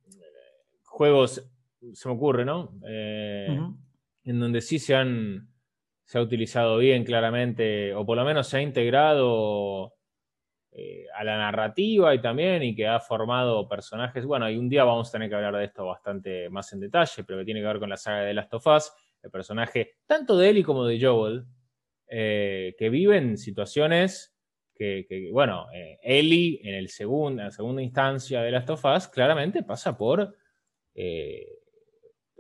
juegos 0.84 1.53
se 1.92 2.08
me 2.08 2.14
ocurre, 2.14 2.44
¿no? 2.44 2.72
Eh, 2.86 3.58
en 4.24 4.40
donde 4.40 4.60
sí 4.60 4.78
se 4.78 4.94
han 4.94 5.48
se 6.04 6.18
ha 6.18 6.20
utilizado 6.20 6.76
bien 6.78 7.02
claramente, 7.02 7.94
o 7.94 8.04
por 8.04 8.16
lo 8.18 8.24
menos 8.26 8.46
se 8.46 8.58
ha 8.58 8.62
integrado 8.62 9.94
eh, 10.70 11.06
a 11.14 11.24
la 11.24 11.38
narrativa 11.38 12.14
y 12.14 12.20
también, 12.20 12.62
y 12.62 12.76
que 12.76 12.86
ha 12.86 13.00
formado 13.00 13.66
personajes. 13.66 14.26
Bueno, 14.26 14.50
y 14.50 14.58
un 14.58 14.68
día 14.68 14.84
vamos 14.84 15.08
a 15.08 15.12
tener 15.12 15.30
que 15.30 15.36
hablar 15.36 15.56
de 15.56 15.64
esto 15.64 15.86
bastante 15.86 16.50
más 16.50 16.70
en 16.74 16.80
detalle, 16.80 17.24
pero 17.24 17.38
que 17.38 17.46
tiene 17.46 17.60
que 17.60 17.66
ver 17.66 17.78
con 17.78 17.88
la 17.88 17.96
saga 17.96 18.20
de 18.20 18.34
Last 18.34 18.52
of 18.52 18.66
Us, 18.66 18.92
el 19.22 19.30
personaje 19.30 19.96
tanto 20.06 20.36
de 20.36 20.50
Ellie 20.50 20.62
como 20.62 20.84
de 20.84 21.00
Joel, 21.00 21.46
eh, 22.06 22.74
que 22.78 22.90
viven 22.90 23.38
situaciones 23.38 24.36
que, 24.76 25.30
bueno, 25.32 25.68
Ellie 26.02 26.60
en, 26.64 26.74
el 26.74 26.90
en 26.98 27.36
la 27.36 27.50
segunda 27.50 27.82
instancia 27.82 28.42
de 28.42 28.50
Last 28.50 28.68
of 28.70 28.84
Us 28.84 29.08
claramente 29.08 29.62
pasa 29.62 29.96
por 29.96 30.34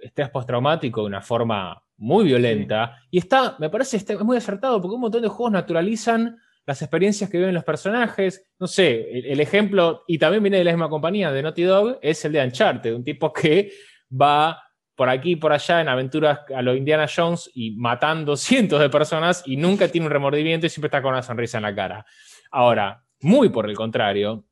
estrés 0.04 0.30
postraumático 0.30 1.00
de 1.00 1.06
una 1.06 1.22
forma 1.22 1.82
muy 1.96 2.24
violenta. 2.24 3.02
Y 3.10 3.18
está, 3.18 3.56
me 3.58 3.70
parece, 3.70 3.96
está, 3.96 4.22
muy 4.22 4.36
acertado 4.36 4.80
porque 4.80 4.94
un 4.94 5.00
montón 5.00 5.22
de 5.22 5.28
juegos 5.28 5.52
naturalizan 5.52 6.36
las 6.66 6.80
experiencias 6.82 7.28
que 7.30 7.38
viven 7.38 7.54
los 7.54 7.64
personajes. 7.64 8.46
No 8.58 8.66
sé, 8.66 9.10
el, 9.10 9.40
ejemplo, 9.40 10.02
y 10.06 10.18
también 10.18 10.42
viene 10.42 10.58
de 10.58 10.64
la 10.64 10.72
misma 10.72 10.88
compañía, 10.88 11.30
de 11.30 11.42
Naughty 11.42 11.62
Dog, 11.62 11.98
es 12.02 12.24
el 12.24 12.32
de 12.32 12.44
Uncharted, 12.44 12.94
un 12.94 13.04
tipo 13.04 13.32
que 13.32 13.72
va 14.10 14.60
por 14.94 15.08
aquí 15.08 15.32
y 15.32 15.36
por 15.36 15.52
allá 15.52 15.80
en 15.80 15.88
aventuras 15.88 16.40
a 16.54 16.62
los 16.62 16.76
Indiana 16.76 17.06
Jones 17.14 17.50
y 17.54 17.72
matando 17.72 18.36
cientos 18.36 18.80
de 18.80 18.88
personas 18.88 19.42
y 19.46 19.56
nunca 19.56 19.88
tiene 19.88 20.06
un 20.06 20.12
remordimiento 20.12 20.66
y 20.66 20.70
siempre 20.70 20.88
está 20.88 21.02
con 21.02 21.12
una 21.12 21.22
sonrisa 21.22 21.58
en 21.58 21.62
la 21.62 21.74
cara. 21.74 22.06
Ahora, 22.50 23.02
muy 23.20 23.48
por 23.48 23.68
el 23.68 23.76
contrario, 23.76 24.44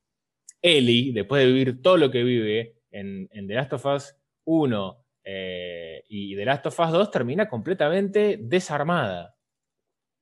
Ellie, 0.61 1.13
después 1.13 1.43
de 1.43 1.47
vivir 1.47 1.83
todo 1.83 1.97
lo 1.97 2.11
que 2.11 2.23
vive 2.23 2.77
en, 2.91 3.29
en 3.33 3.47
The 3.47 3.55
Last 3.55 3.73
of 3.73 3.87
Us 3.87 4.17
1, 4.45 5.02
eh, 5.25 6.05
y 6.09 6.35
The 6.37 6.45
Last 6.45 6.67
of 6.67 6.79
Us 6.81 6.91
2 6.91 7.11
termina 7.11 7.49
completamente 7.49 8.39
desarmada. 8.41 9.37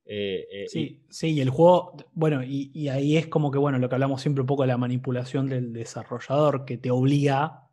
Eh, 0.05 0.47
eh, 0.51 0.65
sí, 0.67 0.79
y... 0.79 1.13
sí, 1.13 1.27
y 1.29 1.41
el 1.41 1.49
juego, 1.49 1.95
bueno, 2.13 2.43
y, 2.43 2.89
ahí 2.89 3.17
es 3.17 3.27
como 3.27 3.51
que, 3.51 3.57
bueno, 3.57 3.77
lo 3.79 3.87
que 3.87 3.95
hablamos 3.95 4.21
siempre 4.21 4.41
un 4.41 4.47
poco 4.47 4.63
de 4.63 4.67
la 4.67 4.77
manipulación 4.77 5.47
del 5.47 5.73
desarrollador, 5.73 6.65
que 6.65 6.77
te 6.77 6.91
obliga 6.91 7.69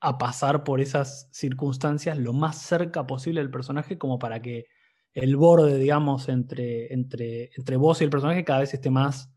a 0.00 0.18
pasar 0.18 0.64
por 0.64 0.80
esas 0.80 1.28
circunstancias 1.32 2.18
lo 2.18 2.32
más 2.32 2.60
cerca 2.60 3.06
posible 3.06 3.40
del 3.40 3.50
personaje, 3.50 3.98
como 3.98 4.18
para 4.18 4.42
que 4.42 4.66
el 5.12 5.36
borde, 5.36 5.78
digamos, 5.78 6.28
entre, 6.28 6.92
entre, 6.92 7.50
entre 7.56 7.76
vos 7.76 8.00
y 8.00 8.04
el 8.04 8.10
personaje 8.10 8.44
cada 8.44 8.60
vez 8.60 8.74
esté 8.74 8.90
más, 8.90 9.32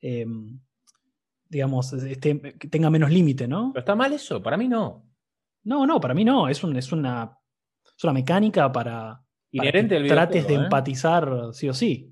em, 0.00 0.60
digamos, 1.48 1.94
tenga 2.70 2.90
menos 2.90 3.10
límite, 3.10 3.48
¿no? 3.48 3.70
¿Pero 3.72 3.80
está 3.80 3.94
mal 3.94 4.12
eso? 4.12 4.42
Para 4.42 4.56
mí 4.58 4.68
no. 4.68 5.13
No, 5.64 5.86
no, 5.86 6.00
para 6.00 6.14
mí 6.14 6.24
no. 6.24 6.48
Es, 6.48 6.62
un, 6.62 6.76
es, 6.76 6.92
una, 6.92 7.38
es 7.96 8.04
una 8.04 8.12
mecánica 8.12 8.70
para, 8.70 9.24
inherente 9.50 10.02
que 10.02 10.08
trates 10.08 10.46
de 10.46 10.54
¿eh? 10.54 10.56
empatizar 10.58 11.52
sí 11.52 11.68
o 11.68 11.74
sí. 11.74 12.10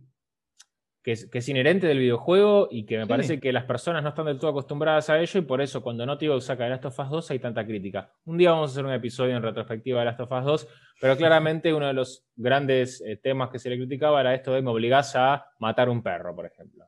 Que 1.03 1.13
es, 1.13 1.29
que 1.29 1.39
es, 1.39 1.49
inherente 1.49 1.89
del 1.89 1.99
videojuego 1.99 2.69
y 2.71 2.87
que 2.87 2.97
me 2.97 3.09
parece 3.09 3.41
que 3.41 3.53
las 3.53 3.65
personas 3.65 4.05
no 4.05 4.11
están 4.11 4.27
del 4.27 4.39
todo 4.39 4.53
acostumbradas 4.53 5.11
a 5.11 5.19
ello 5.19 5.41
y 5.41 5.43
por 5.43 5.61
eso 5.61 5.83
cuando 5.83 6.07
no 6.07 6.13
Naughty 6.13 6.41
saca 6.41 6.63
de 6.63 6.71
Last 6.71 6.85
of 6.85 6.99
Us 7.01 7.11
2 7.11 7.31
hay 7.33 7.39
tanta 7.41 7.67
crítica. 7.67 8.13
Un 8.25 8.39
día 8.39 8.53
vamos 8.53 8.71
a 8.71 8.73
hacer 8.73 8.85
un 8.85 8.93
episodio 8.93 9.37
en 9.37 9.43
retrospectiva 9.43 9.99
de 9.99 10.05
Last 10.05 10.21
of 10.21 10.31
Us 10.31 10.45
2, 10.45 10.69
pero 11.01 11.17
claramente 11.17 11.75
uno 11.75 11.89
de 11.89 11.93
los 11.93 12.25
grandes 12.37 13.01
eh, 13.01 13.17
temas 13.17 13.51
que 13.51 13.59
se 13.59 13.69
le 13.69 13.79
criticaba 13.79 14.21
era 14.21 14.33
esto 14.33 14.53
de 14.55 14.63
me 14.63 14.71
obligás 14.71 15.17
a 15.17 15.45
matar 15.59 15.89
un 15.89 16.05
perro, 16.05 16.37
por 16.37 16.47
ejemplo. 16.47 16.85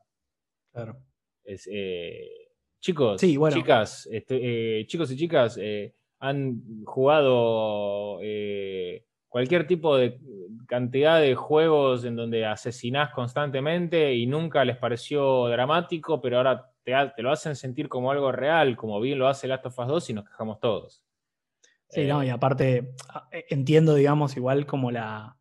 Claro. 0.71 0.97
Eh, 1.43 2.29
chicos, 2.79 3.19
chicas, 3.19 4.07
este, 4.09 4.85
chicos 4.87 5.11
y 5.11 5.17
chicas, 5.17 5.59
han 6.19 6.61
jugado 6.85 8.17
40 8.17 9.05
cualquier 9.27 9.67
tipo 9.67 9.97
de 9.97 10.17
cantidad 10.65 11.19
de 11.19 11.35
juegos 11.35 12.05
en 12.05 12.15
donde 12.15 12.45
asesinás 12.45 13.11
constantemente 13.11 14.13
y 14.13 14.27
nunca 14.27 14.63
les 14.63 14.77
pareció 14.77 15.47
dramático, 15.49 16.21
pero 16.21 16.37
ahora 16.37 16.71
te, 16.83 16.93
te, 17.15 17.21
lo 17.21 17.31
hacen 17.31 17.55
sentir 17.55 17.89
como 17.89 18.11
algo 18.11 18.31
real, 18.31 18.77
como 18.77 18.99
bien 19.01 19.19
lo 19.19 19.27
hace 19.27 19.47
Last 19.47 19.65
of 19.65 19.77
Us 19.77 19.87
2 19.87 20.09
y 20.11 20.13
nos 20.13 20.25
quejamos 20.25 20.59
todos. 20.61 21.03
Sí, 21.89 22.05
no, 22.05 22.23
y 22.23 22.27
eh, 22.27 22.31
aparte 22.31 22.95
e, 23.31 23.45
entiendo, 23.49 23.95
digamos, 23.95 24.35
igual 24.37 24.65
como 24.65 24.91
la, 24.91 25.37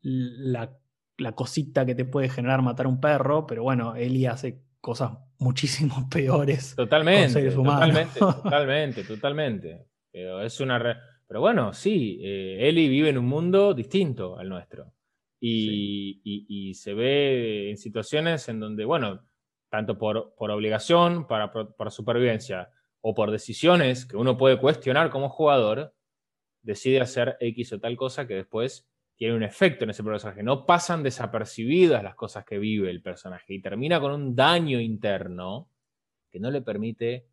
la, 0.00 0.76
la, 1.16 1.32
cosita 1.32 1.84
que 1.84 1.94
te 1.94 2.04
puede 2.04 2.28
generar 2.28 2.62
matar 2.62 2.86
un 2.86 3.00
perro, 3.00 3.46
pero 3.46 3.62
bueno, 3.62 3.96
Eli 3.96 4.26
hace 4.26 4.62
cosas 4.80 5.12
muchísimo 5.38 6.08
peores. 6.10 6.74
Totalmente, 6.76 7.30
seres 7.30 7.56
humanos. 7.56 7.88
totalmente, 7.88 8.20
totalmente, 8.42 9.04
totalmente. 9.04 9.87
Pero 10.12 10.42
es 10.42 10.60
una... 10.60 10.78
Pero 11.26 11.40
bueno, 11.40 11.72
sí, 11.72 12.18
eh, 12.22 12.68
Eli 12.68 12.88
vive 12.88 13.10
en 13.10 13.18
un 13.18 13.26
mundo 13.26 13.74
distinto 13.74 14.38
al 14.38 14.48
nuestro. 14.48 14.92
Y, 15.40 16.72
se 16.74 16.94
ve 16.94 17.70
en 17.70 17.76
situaciones 17.76 18.48
en 18.48 18.60
donde, 18.60 18.84
bueno, 18.84 19.24
tanto 19.68 19.98
por, 19.98 20.34
por 20.36 20.50
obligación, 20.50 21.26
para, 21.26 21.52
por, 21.52 21.90
supervivencia, 21.90 22.70
o 23.00 23.14
por 23.14 23.30
decisiones 23.30 24.06
que 24.06 24.16
uno 24.16 24.36
puede 24.36 24.58
cuestionar 24.58 25.10
como 25.10 25.28
jugador, 25.28 25.94
decide 26.62 27.00
hacer 27.00 27.36
X 27.40 27.74
o 27.74 27.80
tal 27.80 27.96
cosa 27.96 28.26
que 28.26 28.34
después 28.34 28.88
tiene 29.16 29.34
un 29.34 29.42
efecto 29.42 29.84
en 29.84 29.90
ese 29.90 30.02
personaje. 30.02 30.42
No 30.42 30.66
pasan 30.66 31.02
desapercibidas 31.02 32.02
las 32.02 32.14
cosas 32.14 32.44
que 32.44 32.58
vive 32.58 32.90
el 32.90 33.02
personaje 33.02 33.54
y 33.54 33.60
termina 33.60 34.00
con 34.00 34.12
un 34.12 34.34
daño 34.34 34.80
interno 34.80 35.70
que 36.30 36.40
no 36.40 36.50
le 36.50 36.62
permite 36.62 37.26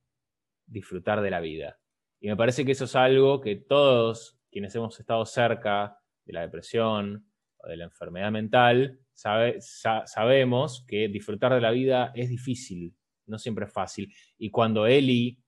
disfrutar 0.65 1.21
de 1.21 1.29
la 1.29 1.39
vida. 1.39 1.79
Y 2.19 2.27
me 2.27 2.37
parece 2.37 2.65
que 2.65 2.71
eso 2.71 2.85
es 2.85 2.95
algo 2.95 3.41
que 3.41 3.55
todos 3.55 4.39
quienes 4.51 4.73
hemos 4.75 4.99
estado 4.99 5.25
cerca 5.25 5.97
de 6.23 6.33
la 6.33 6.41
depresión 6.41 7.29
o 7.57 7.67
de 7.67 7.77
la 7.77 7.85
enfermedad 7.85 8.31
mental, 8.31 8.99
sabemos 9.13 10.85
que 10.87 11.07
disfrutar 11.07 11.53
de 11.53 11.61
la 11.61 11.71
vida 11.71 12.11
es 12.15 12.29
difícil, 12.29 12.95
no 13.25 13.37
siempre 13.37 13.65
es 13.65 13.73
fácil. 13.73 14.13
Y 14.37 14.51
cuando 14.51 14.87
Eli 14.87 15.41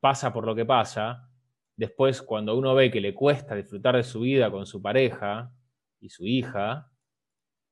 pasa 0.00 0.32
por 0.32 0.46
lo 0.46 0.54
que 0.54 0.64
pasa, 0.64 1.28
después 1.76 2.22
cuando 2.22 2.56
uno 2.56 2.74
ve 2.74 2.90
que 2.90 3.00
le 3.00 3.14
cuesta 3.14 3.54
disfrutar 3.54 3.96
de 3.96 4.04
su 4.04 4.20
vida 4.20 4.50
con 4.50 4.66
su 4.66 4.82
pareja 4.82 5.52
y 6.00 6.08
su 6.08 6.26
hija, 6.26 6.90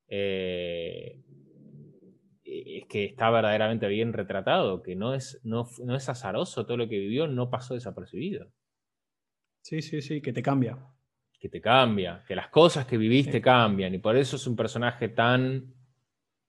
eh, 0.07 1.21
es 2.65 2.85
que 2.87 3.05
está 3.05 3.29
verdaderamente 3.29 3.87
bien 3.87 4.13
retratado, 4.13 4.81
que 4.81 4.95
no 4.95 5.13
es, 5.13 5.39
no, 5.43 5.67
no 5.83 5.95
es 5.95 6.09
azaroso 6.09 6.65
todo 6.65 6.77
lo 6.77 6.87
que 6.87 6.99
vivió, 6.99 7.27
no 7.27 7.49
pasó 7.49 7.73
desapercibido. 7.73 8.51
Sí, 9.61 9.81
sí, 9.81 10.01
sí, 10.01 10.21
que 10.21 10.33
te 10.33 10.41
cambia. 10.41 10.77
Que 11.39 11.49
te 11.49 11.61
cambia, 11.61 12.23
que 12.27 12.35
las 12.35 12.49
cosas 12.49 12.85
que 12.85 12.97
viviste 12.97 13.41
cambian, 13.41 13.93
y 13.93 13.99
por 13.99 14.15
eso 14.15 14.35
es 14.35 14.45
un 14.47 14.55
personaje 14.55 15.09
tan, 15.09 15.73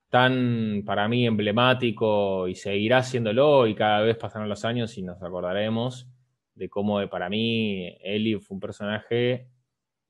tan 0.08 0.82
para 0.84 1.08
mí 1.08 1.26
emblemático 1.26 2.46
y 2.48 2.54
seguirá 2.54 2.98
haciéndolo, 2.98 3.66
y 3.66 3.74
cada 3.74 4.02
vez 4.02 4.16
pasarán 4.16 4.48
los 4.48 4.64
años 4.64 4.96
y 4.98 5.02
nos 5.02 5.22
acordaremos 5.22 6.08
de 6.54 6.68
cómo 6.68 7.08
para 7.08 7.28
mí 7.30 7.96
Ellie 8.02 8.38
fue 8.38 8.56
un 8.56 8.60
personaje, 8.60 9.48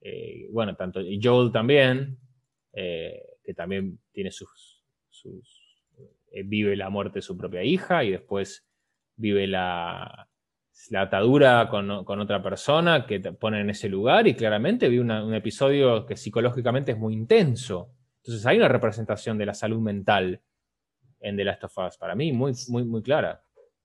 eh, 0.01 0.49
bueno, 0.51 0.75
tanto, 0.75 1.01
y 1.01 1.21
Joel 1.23 1.53
también, 1.53 2.19
eh, 2.73 3.23
que 3.45 3.55
también 3.55 4.01
tiene 4.11 4.31
sus, 4.31 4.85
sus 5.09 5.62
eh, 6.33 6.43
vive 6.45 6.77
la 6.77 6.91
muerte 6.91 7.19
de 7.19 7.23
su 7.23 7.37
propia 7.37 7.63
hija 7.63 8.05
y 8.05 8.11
después 8.11 8.67
vive 9.17 9.47
la, 9.47 10.29
la 10.91 11.03
atadura 11.03 11.69
con, 11.69 11.91
otra 11.91 12.43
persona 12.43 13.07
que 13.07 13.21
te 13.21 13.33
pone 13.33 13.61
en 13.61 13.71
ese 13.71 13.89
lugar 13.89 14.27
y 14.27 14.35
claramente 14.35 14.89
vi 14.89 14.99
un 14.99 15.35
episodio 15.35 16.07
que 16.07 16.17
psicológicamente 16.17 16.93
es 16.93 16.99
muy 16.99 17.15
intenso. 17.15 17.93
Entonces 18.19 18.47
hay 18.47 18.59
una 18.59 18.69
representación 18.69 19.39
de 19.39 19.47
la 19.47 19.55
salud 19.55 19.81
mental 19.81 20.41
en 21.21 21.37
The 21.37 21.45
Last 21.45 21.65
of 21.65 21.79
Us, 21.79 21.97
para 21.97 22.15
mí 22.15 22.33
muy, 22.33 22.53
muy, 22.69 22.85
muy 22.85 23.03
clara. 23.03 23.43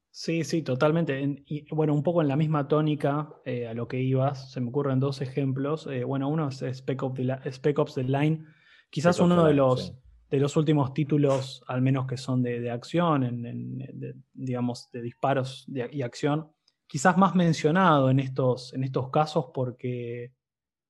Sí, 0.09 0.43
sí, 0.43 0.63
totalmente. 0.63 1.43
Y 1.45 1.67
bueno, 1.73 1.93
un 1.93 2.01
poco 2.01 2.23
en 2.23 2.27
la 2.27 2.35
misma 2.35 2.67
tónica 2.67 3.29
eh, 3.45 3.67
a 3.67 3.73
lo 3.75 3.87
que 3.87 3.99
ibas, 3.99 4.51
se 4.51 4.59
me 4.61 4.69
ocurren 4.69 4.99
dos 4.99 5.21
ejemplos. 5.21 5.85
Eh, 5.87 6.03
bueno, 6.03 6.27
uno 6.27 6.49
es 6.49 6.63
Spec 6.63 7.03
Ops 7.03 7.93
The, 7.93 8.03
Line. 8.03 8.45
Quizás 8.89 9.19
uno 9.19 9.45
de 9.45 9.53
los, 9.53 9.93
de 10.29 10.39
los 10.39 10.57
últimos 10.57 10.93
títulos, 10.93 11.63
al 11.67 11.81
menos 11.81 12.05
que 12.05 12.17
son 12.17 12.43
de, 12.43 12.69
acción, 12.69 13.23
en, 13.23 14.25
digamos, 14.33 14.89
de 14.91 15.01
disparos 15.01 15.65
y 15.67 16.01
acción, 16.01 16.51
quizás 16.85 17.17
más 17.17 17.35
mencionado 17.35 18.09
en 18.09 18.19
estos, 18.19 18.73
en 18.73 18.83
estos 18.83 19.09
casos 19.09 19.47
porque 19.53 20.33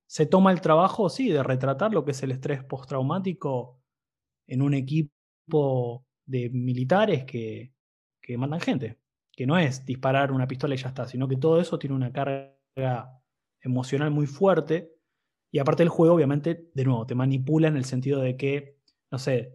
se 0.07 0.25
toma 0.25 0.51
el 0.51 0.61
trabajo, 0.61 1.09
sí, 1.09 1.29
de 1.29 1.43
retratar 1.43 1.93
lo 1.93 2.05
que 2.05 2.11
es 2.11 2.23
el 2.23 2.31
estrés 2.31 2.63
postraumático 2.63 3.81
en 4.47 4.61
un 4.61 4.73
equipo 4.73 6.05
de 6.25 6.49
militares 6.49 7.25
que, 7.25 7.73
que 8.21 8.37
gente, 8.61 8.99
que 9.31 9.45
no 9.45 9.57
es 9.57 9.85
disparar 9.85 10.31
una 10.31 10.47
pistola 10.47 10.75
y 10.75 10.77
ya 10.77 10.89
está, 10.89 11.07
sino 11.07 11.27
que 11.27 11.37
todo 11.37 11.59
eso 11.59 11.77
tiene 11.77 11.95
una 11.95 12.11
carga 12.11 13.21
emocional 13.61 14.11
muy 14.11 14.27
fuerte. 14.27 14.93
Y 15.51 15.59
aparte 15.59 15.83
el 15.83 15.89
juego, 15.89 16.15
obviamente, 16.15 16.69
de 16.73 16.85
nuevo, 16.85 17.05
te 17.05 17.15
manipula 17.15 17.67
en 17.67 17.77
el 17.77 17.85
sentido 17.85 18.21
de 18.21 18.35
que 18.35 18.76
no 19.11 19.17
sé, 19.17 19.53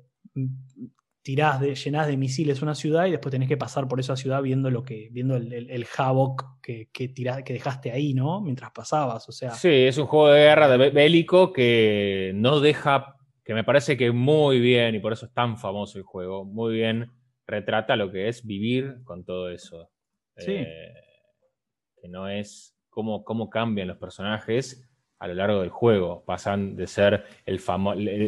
tirás 1.22 1.60
de, 1.60 1.74
llenás 1.74 2.08
de 2.08 2.16
misiles 2.16 2.62
una 2.62 2.74
ciudad 2.74 3.06
y 3.06 3.12
después 3.12 3.30
tenés 3.30 3.48
que 3.48 3.56
pasar 3.56 3.86
por 3.86 4.00
esa 4.00 4.16
ciudad 4.16 4.42
viendo 4.42 4.70
lo 4.70 4.82
que, 4.82 5.08
viendo 5.12 5.36
el, 5.36 5.52
el, 5.52 5.86
havoc 5.96 6.60
que, 6.60 6.90
que, 6.92 7.14
que 7.14 7.52
dejaste 7.52 7.92
ahí, 7.92 8.12
¿no? 8.12 8.40
Mientras 8.40 8.72
pasabas. 8.72 9.28
O 9.28 9.32
sea. 9.32 9.52
Sí, 9.52 9.68
es 9.68 9.98
un 9.98 10.06
juego 10.06 10.28
de 10.28 10.40
guerra 10.40 10.68
de 10.68 10.90
bélico 10.90 11.52
que 11.52 12.32
no 12.34 12.60
deja, 12.60 13.16
que 13.44 13.54
me 13.54 13.64
parece 13.64 13.96
que 13.96 14.10
muy 14.10 14.60
bien, 14.60 14.94
y 14.94 15.00
por 15.00 15.12
eso 15.12 15.26
es 15.26 15.32
tan 15.32 15.56
famoso 15.58 15.98
el 15.98 16.04
juego, 16.04 16.44
muy 16.44 16.74
bien 16.74 17.10
retrata 17.46 17.96
lo 17.96 18.10
que 18.10 18.28
es 18.28 18.46
vivir 18.46 19.02
con 19.04 19.24
todo 19.24 19.50
eso. 19.50 19.90
Sí. 20.36 20.52
Eh, 20.52 20.94
que 22.00 22.08
no 22.08 22.28
es 22.28 22.76
cómo, 22.88 23.24
cómo 23.24 23.48
cambian 23.48 23.88
los 23.88 23.98
personajes 23.98 24.88
a 25.22 25.28
lo 25.28 25.35
largo 25.35 25.61
del 25.61 25.70
juego. 25.70 26.24
Pasan 26.24 26.74
de 26.74 26.88
ser 26.88 27.24
el 27.46 27.61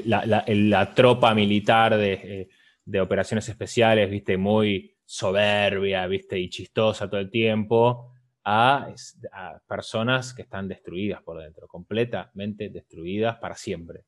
la, 0.06 0.44
la, 0.46 0.94
tropa 0.94 1.34
militar 1.34 1.96
de, 1.96 2.48
de, 2.84 3.00
operaciones 3.00 3.48
especiales, 3.48 4.08
viste, 4.08 4.36
muy 4.36 4.94
soberbia, 5.04 6.06
viste, 6.06 6.38
y 6.38 6.48
chistosa 6.48 7.10
todo 7.10 7.18
el 7.18 7.30
tiempo, 7.30 8.12
a, 8.44 8.94
a, 9.32 9.58
personas 9.66 10.32
que 10.32 10.42
están 10.42 10.68
destruidas 10.68 11.20
por 11.20 11.42
dentro, 11.42 11.66
completamente 11.66 12.68
destruidas 12.68 13.38
para 13.38 13.56
siempre. 13.56 14.04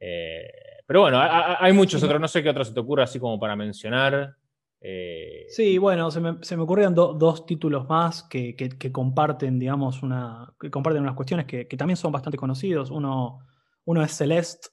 Eh, 0.00 0.50
pero 0.84 1.02
bueno, 1.02 1.20
hay 1.22 1.72
muchos 1.72 2.02
otros, 2.02 2.20
no 2.20 2.26
sé 2.26 2.42
qué 2.42 2.48
otros 2.48 2.66
se 2.66 2.74
te 2.74 2.80
ocurre 2.80 3.04
así 3.04 3.20
como 3.20 3.38
para 3.38 3.54
mencionar. 3.54 4.34
Eh, 4.80 5.46
sí, 5.48 5.76
bueno, 5.78 6.10
se 6.10 6.20
me, 6.20 6.36
se 6.42 6.56
ocurrían 6.56 6.94
dos 6.94 7.46
títulos 7.46 7.88
más 7.88 8.22
que, 8.22 8.54
comparten, 8.92 9.58
digamos, 9.58 10.02
una, 10.02 10.54
que 10.58 10.70
comparten 10.70 11.02
unas 11.02 11.14
cuestiones 11.14 11.46
que, 11.46 11.64
también 11.64 11.96
son 11.96 12.12
bastante 12.12 12.38
conocidos. 12.38 12.90
Uno, 12.90 13.40
uno 13.84 14.02
es 14.02 14.16
Celeste, 14.16 14.68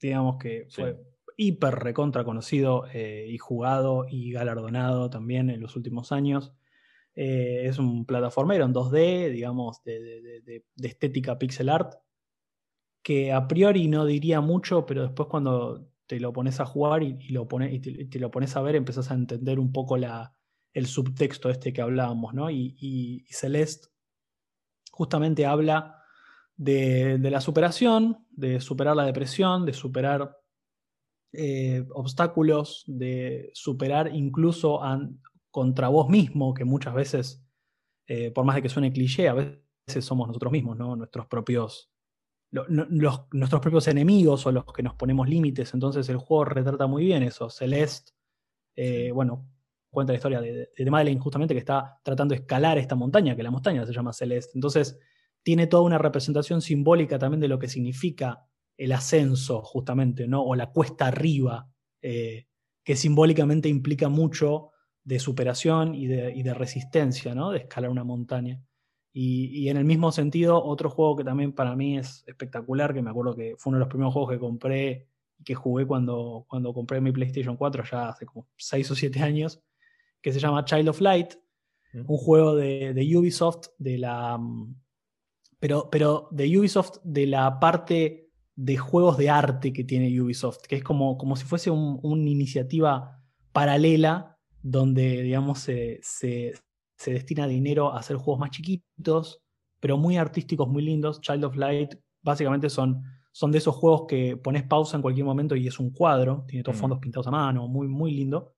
digamos 0.00 0.38
que 0.38 0.66
fue 0.70 0.98
hiper 1.36 1.74
recontra 1.74 2.24
conocido 2.24 2.84
eh, 2.92 3.26
y 3.28 3.38
jugado 3.38 4.06
y 4.08 4.32
galardonado 4.32 5.08
también 5.08 5.50
en 5.50 5.60
los 5.60 5.76
últimos 5.76 6.12
años. 6.12 6.52
Eh, 7.14 7.62
es 7.66 7.78
un 7.78 8.06
plataformero 8.06 8.64
en 8.64 8.72
2D, 8.72 9.30
digamos, 9.30 9.82
de, 9.84 10.42
de 10.74 10.88
estética 10.88 11.38
pixel 11.38 11.68
art, 11.68 11.94
que 13.02 13.32
a 13.32 13.48
priori 13.48 13.88
no 13.88 14.04
diría 14.04 14.40
mucho, 14.40 14.86
pero 14.86 15.02
después 15.02 15.28
cuando 15.28 15.89
te 16.10 16.18
lo 16.18 16.32
pones 16.32 16.58
a 16.58 16.66
jugar 16.66 17.04
y, 17.04 17.28
lo 17.28 17.46
y 17.70 17.78
te, 17.78 18.18
lo 18.18 18.32
pones 18.32 18.56
a 18.56 18.62
ver, 18.62 18.74
empezás 18.74 19.12
a 19.12 19.14
entender 19.14 19.60
un 19.60 19.70
poco 19.70 19.96
la, 19.96 20.34
el 20.72 20.86
subtexto 20.86 21.50
este 21.50 21.72
que 21.72 21.82
hablábamos, 21.82 22.34
¿no? 22.34 22.50
Y, 22.50 23.24
Celeste 23.30 23.90
justamente 24.90 25.46
habla 25.46 26.02
de, 26.56 27.16
la 27.22 27.40
superación, 27.40 28.26
de 28.28 28.60
superar 28.60 28.96
la 28.96 29.04
depresión, 29.04 29.64
de 29.64 29.72
superar 29.72 30.36
eh, 31.32 31.86
obstáculos, 31.94 32.82
de 32.88 33.52
superar 33.54 34.10
incluso 34.12 34.80
contra 35.52 35.86
vos 35.90 36.08
mismo, 36.08 36.54
que 36.54 36.64
muchas 36.64 36.92
veces, 36.92 37.46
eh, 38.08 38.32
por 38.32 38.44
más 38.44 38.56
de 38.56 38.62
que 38.62 38.68
suene 38.68 38.92
cliché, 38.92 39.28
a 39.28 39.34
veces 39.34 40.04
somos 40.04 40.26
nosotros 40.26 40.50
mismos, 40.50 40.76
¿no? 40.76 40.96
Nuestros 40.96 41.28
propios 41.28 41.92
nuestros 42.50 43.60
propios 43.60 43.86
enemigos 43.88 44.44
o 44.46 44.52
los 44.52 44.64
que 44.72 44.82
nos 44.82 44.94
ponemos 44.94 45.28
límites. 45.28 45.72
Entonces 45.74 46.08
el 46.08 46.16
juego 46.16 46.44
retrata 46.44 46.86
muy 46.86 47.04
bien 47.04 47.22
eso. 47.22 47.48
Celeste, 47.48 48.12
eh, 48.74 49.10
bueno, 49.12 49.48
cuenta 49.90 50.12
la 50.12 50.16
historia 50.16 50.40
de, 50.40 50.70
de, 50.76 50.90
Madeline 50.90 51.20
justamente 51.20 51.54
que 51.54 51.60
está 51.60 52.00
tratando 52.02 52.34
de 52.34 52.40
escalar 52.40 52.78
esta 52.78 52.96
montaña, 52.96 53.36
que 53.36 53.42
la 53.42 53.50
montaña 53.50 53.86
se 53.86 53.92
llama 53.92 54.12
Celeste. 54.12 54.52
Entonces 54.54 54.98
tiene 55.42 55.66
toda 55.66 55.82
una 55.82 55.98
representación 55.98 56.60
simbólica 56.60 57.18
también 57.18 57.40
de 57.40 57.48
lo 57.48 57.58
que 57.58 57.68
significa 57.68 58.46
el 58.76 58.92
ascenso, 58.92 59.62
justamente, 59.62 60.26
¿no? 60.26 60.42
O 60.42 60.54
la 60.54 60.70
cuesta 60.70 61.06
arriba, 61.06 61.70
eh, 62.02 62.46
que 62.82 62.96
simbólicamente 62.96 63.68
implica 63.68 64.08
mucho 64.08 64.70
de 65.04 65.18
superación 65.18 65.94
y 65.94 66.06
de, 66.06 66.32
y 66.34 66.42
de 66.42 66.54
resistencia, 66.54 67.34
¿no? 67.34 67.50
De 67.50 67.58
escalar 67.58 67.90
una 67.90 68.04
montaña. 68.04 68.62
Y, 69.12 69.68
en 69.68 69.76
el 69.76 69.84
mismo 69.84 70.12
sentido, 70.12 70.62
otro 70.62 70.88
juego 70.88 71.16
que 71.16 71.24
también 71.24 71.52
para 71.52 71.74
mí 71.74 71.98
es 71.98 72.22
espectacular, 72.26 72.94
que 72.94 73.02
me 73.02 73.10
acuerdo 73.10 73.34
que 73.34 73.56
fue 73.58 73.70
uno 73.70 73.78
de 73.78 73.80
los 73.80 73.88
primeros 73.88 74.12
juegos 74.12 74.30
que 74.30 74.38
compré 74.38 75.08
y 75.38 75.42
que 75.42 75.54
jugué 75.54 75.84
cuando, 75.84 76.46
cuando 76.48 76.72
compré 76.72 77.00
mi 77.00 77.10
PlayStation 77.10 77.56
4, 77.56 77.84
ya 77.90 78.08
hace 78.10 78.26
como 78.26 78.46
6 78.56 78.90
o 78.92 78.94
7 78.94 79.20
años, 79.20 79.60
que 80.22 80.32
se 80.32 80.38
llama 80.38 80.64
Child 80.64 80.90
of 80.90 81.00
Light, 81.00 81.34
un 81.92 82.16
juego 82.16 82.54
de, 82.54 83.16
Ubisoft, 83.16 83.68
de 83.78 83.98
la. 83.98 84.38
Mm, 84.38 84.76
pero, 85.58 85.88
pero 85.90 86.28
de 86.30 86.58
Ubisoft, 86.58 86.98
de 87.02 87.26
la 87.26 87.58
parte 87.58 88.30
de 88.54 88.76
juegos 88.76 89.16
de 89.16 89.30
arte 89.30 89.72
que 89.72 89.84
tiene 89.84 90.20
Ubisoft, 90.20 90.66
que 90.68 90.76
es 90.76 90.84
como, 90.84 91.16
como 91.18 91.34
si 91.34 91.44
fuese 91.44 91.70
una 91.70 92.28
iniciativa 92.28 93.20
paralela 93.52 94.38
donde, 94.62 95.22
digamos, 95.22 95.60
se, 95.60 96.52
destina 97.06 97.46
dinero 97.46 97.92
a 97.92 97.98
hacer 97.98 98.16
juegos 98.16 98.40
más 98.40 98.50
chiquitos, 98.50 99.40
pero 99.80 99.96
muy 99.96 100.16
artísticos, 100.18 100.68
muy 100.68 100.82
lindos. 100.82 101.20
Child 101.20 101.44
of 101.44 101.56
Light 101.56 101.94
básicamente 102.22 102.68
son, 102.68 103.02
son 103.32 103.50
de 103.50 103.58
esos 103.58 103.74
juegos 103.74 104.04
que 104.06 104.36
pones 104.36 104.64
pausa 104.64 104.96
en 104.96 105.02
cualquier 105.02 105.24
momento 105.24 105.56
y 105.56 105.66
es 105.66 105.78
un 105.80 105.90
cuadro, 105.90 106.44
tiene 106.46 106.62
todos 106.62 106.76
mm. 106.76 106.80
fondos 106.80 106.98
pintados 106.98 107.26
a 107.26 107.30
mano, 107.30 107.66
muy, 107.68 107.88
muy 107.88 108.12
lindo. 108.12 108.54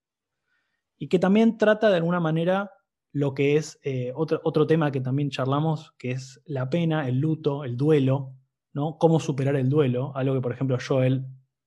Y 0.98 1.08
que 1.08 1.18
también 1.18 1.56
trata 1.56 1.88
de 1.88 1.96
alguna 1.96 2.20
manera 2.20 2.70
lo 3.12 3.34
que 3.34 3.56
es 3.56 3.78
eh, 3.84 4.12
otro, 4.14 4.40
otro 4.42 4.66
tema 4.66 4.90
que 4.90 5.00
también 5.00 5.30
charlamos, 5.30 5.92
que 5.98 6.12
es 6.12 6.40
la 6.44 6.68
pena, 6.68 7.06
el 7.08 7.18
luto, 7.18 7.64
el 7.64 7.76
duelo, 7.76 8.34
¿no? 8.72 8.98
Cómo 8.98 9.20
superar 9.20 9.56
el 9.56 9.68
duelo, 9.68 10.12
algo 10.16 10.34
que 10.34 10.40
por 10.40 10.52
ejemplo 10.52 10.78
Joel 10.84 11.26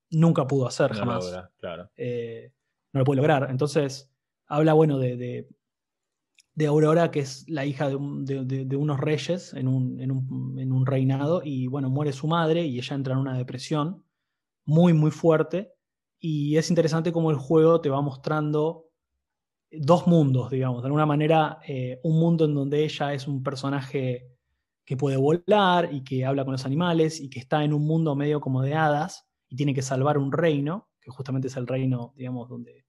nunca 0.10 0.48
pudo 0.48 0.68
hacer 0.68 0.94
jamás. 0.94 1.32
claro. 1.58 1.90
Eh, 1.96 2.52
no 2.94 3.00
lo 3.00 3.06
puede 3.06 3.18
lograr. 3.18 3.48
Entonces, 3.50 4.12
habla, 4.48 4.74
bueno, 4.74 4.98
de, 4.98 5.18
de, 5.18 5.50
Aurora, 6.64 7.12
que 7.12 7.20
es 7.20 7.48
la 7.50 7.66
hija 7.66 7.90
de, 7.90 8.78
unos 8.78 9.00
reyes 9.00 9.54
en 9.54 9.68
un, 9.68 10.86
reinado, 10.86 11.42
y 11.44 11.68
bueno, 11.68 11.90
muere 11.90 12.14
su 12.14 12.28
madre 12.28 12.66
y 12.66 12.78
ella 12.78 12.96
entra 12.96 13.14
en 13.14 13.20
una 13.20 13.38
depresión 13.38 14.04
muy, 14.66 14.94
muy 14.94 15.12
fuerte. 15.12 15.74
Y 16.18 16.56
es 16.56 16.70
interesante 16.70 17.12
cómo 17.12 17.30
el 17.30 17.38
juego 17.38 17.82
te 17.82 17.90
va 17.90 18.02
mostrando 18.02 18.90
dos 19.70 20.08
mundos, 20.08 20.50
digamos. 20.50 20.82
De 20.82 20.88
alguna 20.88 21.06
manera, 21.06 21.60
eh, 21.68 22.00
un 22.04 22.20
mundo 22.20 22.46
en 22.46 22.56
donde 22.56 22.84
ella 22.86 23.14
es 23.14 23.28
un 23.28 23.44
personaje 23.44 24.32
que 24.86 24.96
puede 24.96 25.18
volar 25.18 25.90
y 25.92 26.04
que 26.04 26.26
habla 26.26 26.46
con 26.46 26.54
los 26.54 26.66
animales 26.66 27.20
y 27.20 27.30
que 27.30 27.40
está 27.40 27.64
en 27.64 27.74
un 27.74 27.86
mundo 27.86 28.16
medio 28.16 28.40
como 28.40 28.62
de 28.62 28.76
hadas 28.76 29.28
y 29.50 29.56
tiene 29.56 29.74
que 29.74 29.82
salvar 29.82 30.18
un 30.18 30.32
reino, 30.32 30.90
que 31.02 31.12
justamente 31.12 31.50
es 31.50 31.58
el 31.58 31.68
reino, 31.68 32.14
digamos, 32.16 32.48
donde, 32.48 32.85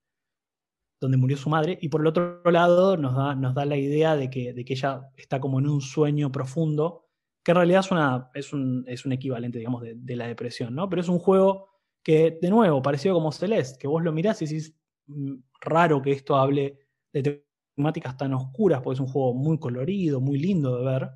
donde 1.07 1.19
murió 1.19 1.37
su 1.37 1.49
madre. 1.49 1.79
Y 1.81 1.89
por 1.89 2.01
el 2.01 2.09
otro 2.09 2.43
lado 2.51 2.97
nos 2.97 3.15
da, 3.15 3.35
nos 3.35 3.55
da 3.55 3.65
la 3.65 3.77
idea 3.77 4.17
de 4.17 4.29
que, 4.29 4.53
de 4.53 4.65
que 4.65 4.75
ella 4.75 5.09
está 5.17 5.41
como 5.41 5.61
en 5.61 5.69
un 5.69 5.81
sueño 5.81 6.33
profundo, 6.33 7.07
que 7.45 7.53
en 7.53 7.57
realidad 7.57 7.81
es, 7.81 7.91
una, 7.93 8.31
es, 8.35 8.53
un, 8.53 8.85
es 8.89 9.07
un 9.07 9.13
equivalente, 9.13 9.59
digamos, 9.59 9.83
de, 9.83 10.17
la 10.17 10.27
depresión, 10.27 10.75
¿no? 10.75 10.89
Pero 10.89 11.01
es 11.01 11.09
un 11.09 11.21
juego 11.21 11.69
que, 12.03 12.39
de 12.43 12.51
nuevo, 12.51 12.83
parecido 12.83 13.15
como 13.15 13.31
Celeste, 13.31 13.79
que 13.79 13.87
vos 13.87 14.03
lo 14.03 14.13
mirás 14.13 14.43
y 14.43 14.47
decís, 14.47 14.77
mm, 15.07 15.35
raro 15.61 16.03
que 16.03 16.11
esto 16.11 16.37
hable 16.37 16.81
de 17.13 17.45
temáticas 17.77 18.17
tan 18.17 18.35
oscuras, 18.35 18.81
porque 18.83 18.95
es 18.95 19.01
un 19.01 19.07
juego 19.07 19.33
muy 19.33 19.59
colorido, 19.59 20.21
muy 20.21 20.39
lindo 20.39 20.77
de 20.77 20.85
ver, 20.85 21.11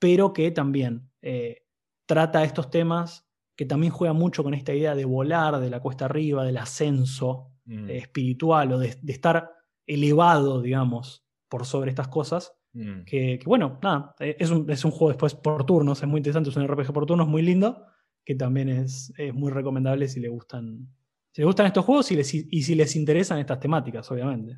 pero 0.00 0.32
que 0.32 0.50
también 0.50 1.08
eh, 1.22 1.62
trata 2.06 2.42
estos 2.42 2.70
temas, 2.70 3.24
que 3.56 3.66
también 3.66 3.92
juega 3.92 4.12
mucho 4.12 4.42
con 4.42 4.52
esta 4.52 4.74
idea 4.74 4.96
de 4.96 5.04
volar, 5.04 5.60
de 5.60 5.70
la 5.70 5.80
cuesta 5.80 6.06
arriba, 6.06 6.44
del 6.44 6.58
ascenso 6.58 7.55
mm. 7.66 7.90
eh, 7.90 7.98
espiritual 7.98 8.72
o 8.72 8.78
de, 8.78 8.96
estar 9.06 9.50
elevado, 9.86 10.62
digamos, 10.62 11.24
por 11.48 11.66
sobre 11.66 11.90
estas 11.90 12.08
cosas. 12.08 12.52
Mm. 12.72 13.04
Que, 13.04 13.40
bueno, 13.44 13.78
nada, 13.82 14.14
eh, 14.20 14.36
es 14.38 14.50
un, 14.50 14.70
es 14.70 14.84
un, 14.84 14.90
juego 14.90 15.08
después 15.08 15.34
por 15.34 15.64
turnos, 15.64 16.02
es 16.02 16.08
muy 16.08 16.18
interesante, 16.18 16.50
es 16.50 16.56
un 16.56 16.66
RPG 16.66 16.92
por 16.92 17.06
turnos 17.06 17.28
muy 17.28 17.42
lindo, 17.42 17.86
que 18.24 18.34
también 18.34 18.68
es, 18.68 19.12
es 19.16 19.34
muy 19.34 19.50
recomendable 19.52 20.08
si 20.08 20.20
le 20.20 20.28
gustan, 20.28 20.88
si 21.32 21.42
les 21.42 21.46
gustan 21.46 21.66
estos 21.66 21.84
juegos 21.84 22.10
y, 22.12 22.18
y 22.50 22.62
si 22.62 22.74
les 22.74 22.96
interesan 22.96 23.38
estas 23.38 23.60
temáticas, 23.60 24.10
obviamente. 24.10 24.56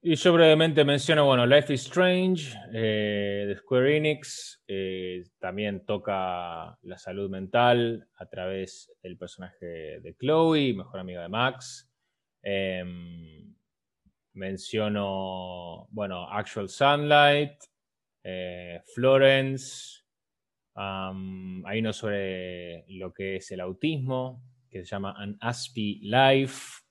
Y 0.00 0.14
yo 0.14 0.32
brevemente 0.32 0.84
menciono, 0.84 1.26
bueno, 1.26 1.44
Life 1.44 1.74
is 1.74 1.82
Strange 1.86 2.56
eh, 2.72 3.46
de 3.48 3.56
Square 3.56 3.96
Enix. 3.96 4.62
Eh, 4.68 5.24
también 5.40 5.84
toca 5.84 6.78
la 6.82 6.98
salud 6.98 7.28
mental 7.28 8.08
a 8.14 8.26
través 8.26 8.92
del 9.02 9.18
personaje 9.18 9.66
de 10.00 10.14
Chloe, 10.16 10.72
mejor 10.72 11.00
amiga 11.00 11.22
de 11.22 11.28
Max. 11.28 11.90
Em, 12.40 13.52
menciono, 14.34 15.88
bueno, 15.90 16.30
Actual 16.30 16.68
Sunlight, 16.68 17.58
eh, 18.22 18.80
Florence. 18.94 20.04
hay 20.76 21.80
uno 21.80 21.92
sobre 21.92 22.84
lo 22.86 23.12
que 23.12 23.36
es 23.36 23.50
el 23.50 23.58
autismo, 23.58 24.44
que 24.70 24.84
se 24.84 24.90
llama 24.90 25.14
An 25.18 25.36
Aspie 25.40 25.98
Life. 26.02 26.84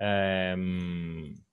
Em, 0.00 1.43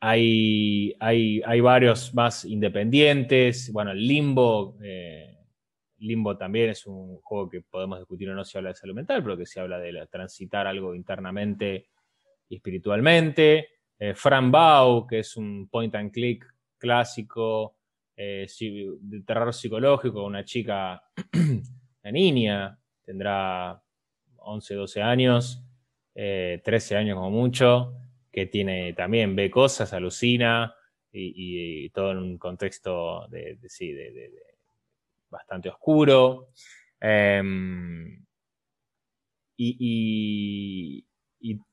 hay, 0.00 0.94
hay, 0.98 1.60
varios 1.60 2.14
más 2.14 2.46
independientes. 2.46 3.70
Bueno, 3.70 3.92
Limbo, 3.92 4.78
eh, 4.82 5.36
Limbo 5.98 6.38
también 6.38 6.70
es 6.70 6.86
un 6.86 7.20
juego 7.20 7.50
que 7.50 7.60
podemos 7.60 7.98
discutir 7.98 8.30
o 8.30 8.34
no 8.34 8.44
si 8.44 8.56
habla 8.56 8.70
de 8.70 8.76
salud 8.76 8.94
mental, 8.94 9.22
pero 9.22 9.36
que 9.36 9.44
se 9.44 9.60
habla 9.60 9.78
de 9.78 10.06
transitar 10.10 10.66
algo 10.66 10.94
internamente 10.94 11.90
y 12.48 12.56
espiritualmente. 12.56 13.68
Eh, 13.98 14.14
Fran 14.14 14.50
Bau, 14.50 15.06
que 15.06 15.18
es 15.18 15.36
un 15.36 15.68
point 15.68 15.94
and 15.94 16.10
click 16.10 16.46
clásico 16.78 17.76
eh, 18.16 18.46
de 18.58 19.20
terror 19.20 19.52
psicológico, 19.52 20.24
una 20.24 20.44
chica, 20.44 21.02
una 21.34 22.12
niña, 22.12 22.78
tendrá 23.04 23.82
11, 24.38 24.74
12 24.74 25.02
años, 25.02 25.62
13 26.14 26.96
años 26.96 27.16
como 27.16 27.30
mucho, 27.30 27.94
que 28.30 28.46
tiene 28.46 28.92
también, 28.92 29.34
ve 29.34 29.50
cosas, 29.50 29.92
alucina 29.92 30.74
y, 31.12 31.90
todo 31.90 32.12
en 32.12 32.18
un 32.18 32.38
contexto 32.38 33.26
de, 33.28 33.58
sí, 33.68 33.92
de, 33.92 34.32
bastante 35.28 35.68
oscuro. 35.68 36.48
Em, 37.00 38.24
y, 39.56 41.04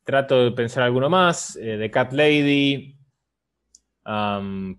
trato 0.03 0.43
de 0.45 0.51
pensar 0.51 0.83
alguno 0.83 1.09
más, 1.09 1.57
eh, 1.61 1.89
Cat 1.91 2.13
Lady. 2.13 2.97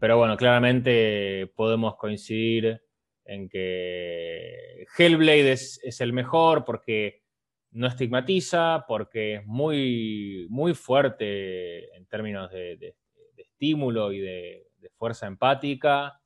pero 0.00 0.16
bueno, 0.18 0.36
claramente 0.36 1.52
podemos 1.54 1.96
coincidir 1.96 2.80
en 3.24 3.48
que 3.48 4.86
Hellblade 4.96 5.52
es 5.52 6.00
el 6.00 6.12
mejor 6.14 6.64
porque 6.64 7.27
no 7.70 7.86
estigmatiza 7.86 8.84
porque 8.88 9.36
es 9.36 9.46
muy, 9.46 10.46
muy 10.50 10.74
fuerte 10.74 11.94
en 11.96 12.06
términos 12.06 12.50
de, 12.50 12.94
estímulo 13.36 14.12
y 14.12 14.20
de, 14.20 14.64
fuerza 14.96 15.26
empática 15.26 16.20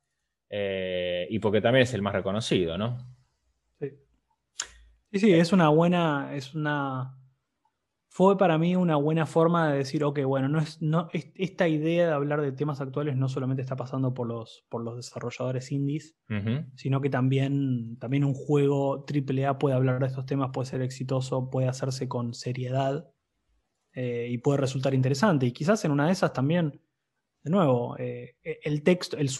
eh, 0.49 1.27
y 1.29 1.37
porque 1.37 1.61
también 1.61 1.83
es 1.83 1.93
el 1.93 2.01
más 2.01 2.13
reconocido, 2.13 2.75
¿no? 2.77 2.97
Sí. 3.79 3.91
Sí, 5.11 5.19
sí, 5.19 5.33
es 5.33 5.53
una 5.53 5.69
buena, 5.69 6.35
es 6.35 6.55
una, 6.55 7.15
fue 8.15 8.37
para 8.37 8.59
mí 8.59 8.75
una 8.75 8.95
buena 8.95 9.25
forma 9.25 9.71
de 9.71 9.79
decir, 9.79 10.03
ok, 10.03 10.19
bueno, 10.25 10.47
no 10.47 10.59
es, 10.59 10.79
no, 10.83 11.09
esta 11.11 11.67
idea 11.67 12.05
de 12.05 12.13
hablar 12.13 12.41
de 12.41 12.51
temas 12.51 12.79
actuales 12.79 13.17
no 13.17 13.27
solamente 13.27 13.63
está 13.63 13.75
pasando 13.75 14.13
por 14.13 14.27
los, 14.27 14.63
por 14.69 14.83
los 14.83 14.97
desarrolladores 14.97 15.71
indies, 15.71 16.15
sino 16.75 17.01
que 17.01 17.09
también, 17.09 17.97
también 17.97 18.23
un 18.23 18.35
juego 18.35 19.03
AAA 19.07 19.57
puede 19.57 19.75
hablar 19.75 19.99
de 19.99 20.05
estos 20.05 20.27
temas, 20.27 20.51
puede 20.53 20.67
ser 20.67 20.83
exitoso, 20.83 21.49
puede 21.49 21.67
hacerse 21.67 22.07
con 22.07 22.35
seriedad 22.35 23.09
eh, 23.93 24.27
y 24.29 24.37
puede 24.37 24.59
resultar 24.59 24.93
interesante. 24.93 25.47
Y 25.47 25.51
quizás 25.51 25.83
en 25.83 25.89
una 25.89 26.05
de 26.05 26.11
esas 26.11 26.33
también, 26.33 26.81
de 27.43 27.49
nuevo, 27.49 27.97
eh, 27.97 28.35
el 28.43 28.83
texto, 28.83 29.17
el 29.17 29.31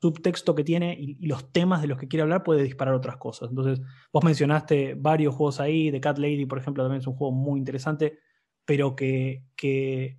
subtexto 0.00 0.54
que 0.54 0.64
tiene 0.64 0.96
y, 0.98 1.16
y, 1.20 1.26
los 1.26 1.52
temas 1.52 1.82
de 1.82 1.88
los 1.88 1.98
que 1.98 2.08
quiere 2.08 2.22
hablar 2.22 2.42
puede 2.42 2.62
disparar 2.62 2.94
otras 2.94 3.16
cosas. 3.18 3.50
Entonces, 3.50 3.80
vos 4.12 4.24
mencionaste 4.24 4.94
varios 4.94 5.34
juegos 5.34 5.60
ahí, 5.60 5.90
The 5.90 6.00
Cat 6.00 6.18
Lady, 6.18 6.46
por 6.46 6.58
ejemplo, 6.58 6.82
también 6.82 7.00
es 7.00 7.06
un 7.06 7.14
juego 7.14 7.32
muy 7.32 7.58
interesante, 7.58 8.18
pero 8.64 8.96
que, 8.96 9.44
que 9.56 10.18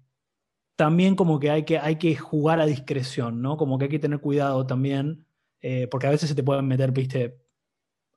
también 0.75 1.15
como 1.15 1.39
que 1.39 1.51
hay, 1.51 1.63
que 1.63 1.79
hay 1.79 1.97
que 1.97 2.15
jugar 2.15 2.59
a 2.59 2.65
discreción, 2.65 3.41
¿no? 3.41 3.57
Como 3.57 3.77
que 3.77 3.85
hay 3.85 3.89
que 3.89 3.99
tener 3.99 4.19
cuidado 4.19 4.65
también, 4.65 5.25
eh, 5.61 5.87
porque 5.89 6.07
a 6.07 6.11
veces 6.11 6.29
se 6.29 6.35
te 6.35 6.43
pueden 6.43 6.67
meter, 6.67 6.91
viste, 6.91 7.37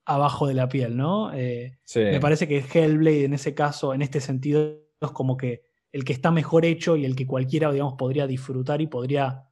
abajo 0.04 0.46
de 0.46 0.54
la 0.54 0.68
piel, 0.68 0.96
¿no? 0.96 1.32
Eh, 1.32 1.78
me 1.94 2.20
parece 2.20 2.48
que 2.48 2.58
Hellblade 2.58 3.24
en 3.24 3.34
ese 3.34 3.54
caso, 3.54 3.94
en 3.94 4.02
este 4.02 4.20
sentido, 4.20 4.80
es 5.00 5.10
como 5.10 5.36
que 5.36 5.62
el 5.92 6.04
que 6.04 6.12
está 6.12 6.30
mejor 6.30 6.64
hecho 6.64 6.96
y 6.96 7.04
el 7.04 7.16
que 7.16 7.26
cualquiera, 7.26 7.70
digamos, 7.70 7.94
podría 7.94 8.26
disfrutar 8.26 8.80
y 8.80 8.86
podría 8.86 9.44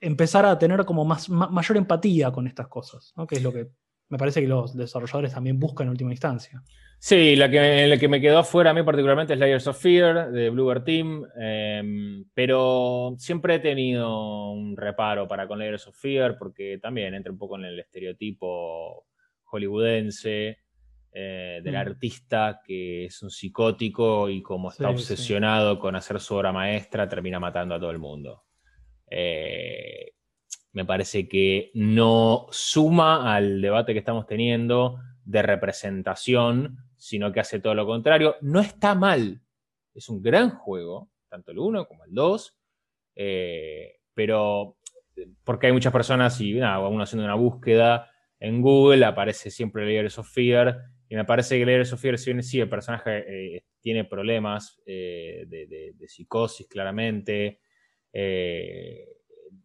empezar 0.00 0.44
a 0.46 0.58
tener 0.58 0.84
como 0.84 1.04
más, 1.04 1.28
mayor 1.28 1.76
empatía 1.76 2.30
con 2.30 2.46
estas 2.46 2.68
cosas, 2.68 3.12
¿no? 3.16 3.26
Que 3.26 3.36
es 3.36 3.42
lo 3.42 3.52
que 3.52 3.68
me 4.08 4.18
parece 4.18 4.40
que 4.40 4.48
los 4.48 4.76
desarrolladores 4.76 5.34
también 5.34 5.58
buscan 5.58 5.86
en 5.86 5.90
última 5.90 6.12
instancia. 6.12 6.62
Sí, 7.00 7.36
la 7.36 7.48
que, 7.48 7.86
la 7.86 7.96
que 7.96 8.08
me 8.08 8.20
quedó 8.20 8.38
afuera 8.38 8.70
a 8.70 8.74
mí 8.74 8.82
particularmente 8.82 9.34
es 9.34 9.38
Layers 9.38 9.66
of 9.68 9.80
Fear 9.80 10.32
de 10.32 10.50
Bluebird 10.50 10.82
Team, 10.82 11.24
em, 11.36 12.24
pero 12.34 13.14
siempre 13.18 13.56
he 13.56 13.58
tenido 13.60 14.50
un 14.50 14.76
reparo 14.76 15.28
para 15.28 15.46
con 15.46 15.58
Layers 15.58 15.86
of 15.86 15.96
Fear 15.96 16.36
porque 16.38 16.78
también 16.82 17.14
entra 17.14 17.30
un 17.30 17.38
poco 17.38 17.56
en 17.56 17.66
el 17.66 17.78
estereotipo 17.78 19.06
hollywoodense 19.44 20.58
eh, 21.12 21.60
del 21.62 21.74
mm. 21.74 21.76
artista 21.76 22.60
que 22.64 23.04
es 23.04 23.22
un 23.22 23.30
psicótico 23.30 24.28
y 24.28 24.42
como 24.42 24.70
está 24.70 24.90
obsesionado 24.90 25.78
con 25.78 25.94
hacer 25.94 26.18
su 26.18 26.34
obra 26.34 26.52
maestra 26.52 27.08
termina 27.08 27.38
matando 27.38 27.76
a 27.76 27.80
todo 27.80 27.90
el 27.92 27.98
mundo. 27.98 28.47
Eh, 29.10 30.12
me 30.72 30.84
parece 30.84 31.28
que 31.28 31.70
no 31.74 32.46
suma 32.50 33.34
al 33.34 33.60
debate 33.60 33.92
que 33.92 33.98
estamos 33.98 34.26
teniendo 34.26 34.98
de 35.24 35.42
representación 35.42 36.88
sino 36.98 37.32
que 37.32 37.40
hace 37.40 37.60
todo 37.60 37.74
lo 37.74 37.86
contrario. 37.86 38.36
No 38.42 38.60
está 38.60 38.94
mal, 38.94 39.40
es 39.94 40.08
un 40.08 40.20
gran 40.20 40.50
juego, 40.50 41.10
tanto 41.28 41.52
el 41.52 41.58
1 41.58 41.86
como 41.86 42.04
el 42.04 42.12
2, 42.12 42.58
eh, 43.16 44.00
pero 44.12 44.76
porque 45.44 45.68
hay 45.68 45.72
muchas 45.72 45.92
personas 45.92 46.40
y 46.40 46.54
nada, 46.54 46.86
uno 46.86 47.02
haciendo 47.02 47.24
una 47.24 47.34
búsqueda 47.34 48.10
en 48.38 48.60
Google, 48.62 49.04
aparece 49.04 49.50
siempre 49.50 49.84
Layers 49.84 50.18
of 50.18 50.30
Fear, 50.30 50.80
y 51.08 51.16
me 51.16 51.24
parece 51.24 51.58
que 51.58 51.66
Layers 51.66 51.92
of 51.92 52.00
Fear, 52.00 52.18
si 52.18 52.32
bien 52.32 52.42
sí, 52.42 52.60
el 52.60 52.68
personaje 52.68 53.56
eh, 53.56 53.64
tiene 53.80 54.04
problemas 54.04 54.80
de, 54.84 55.94
psicosis 56.06 56.68
claramente, 56.68 57.60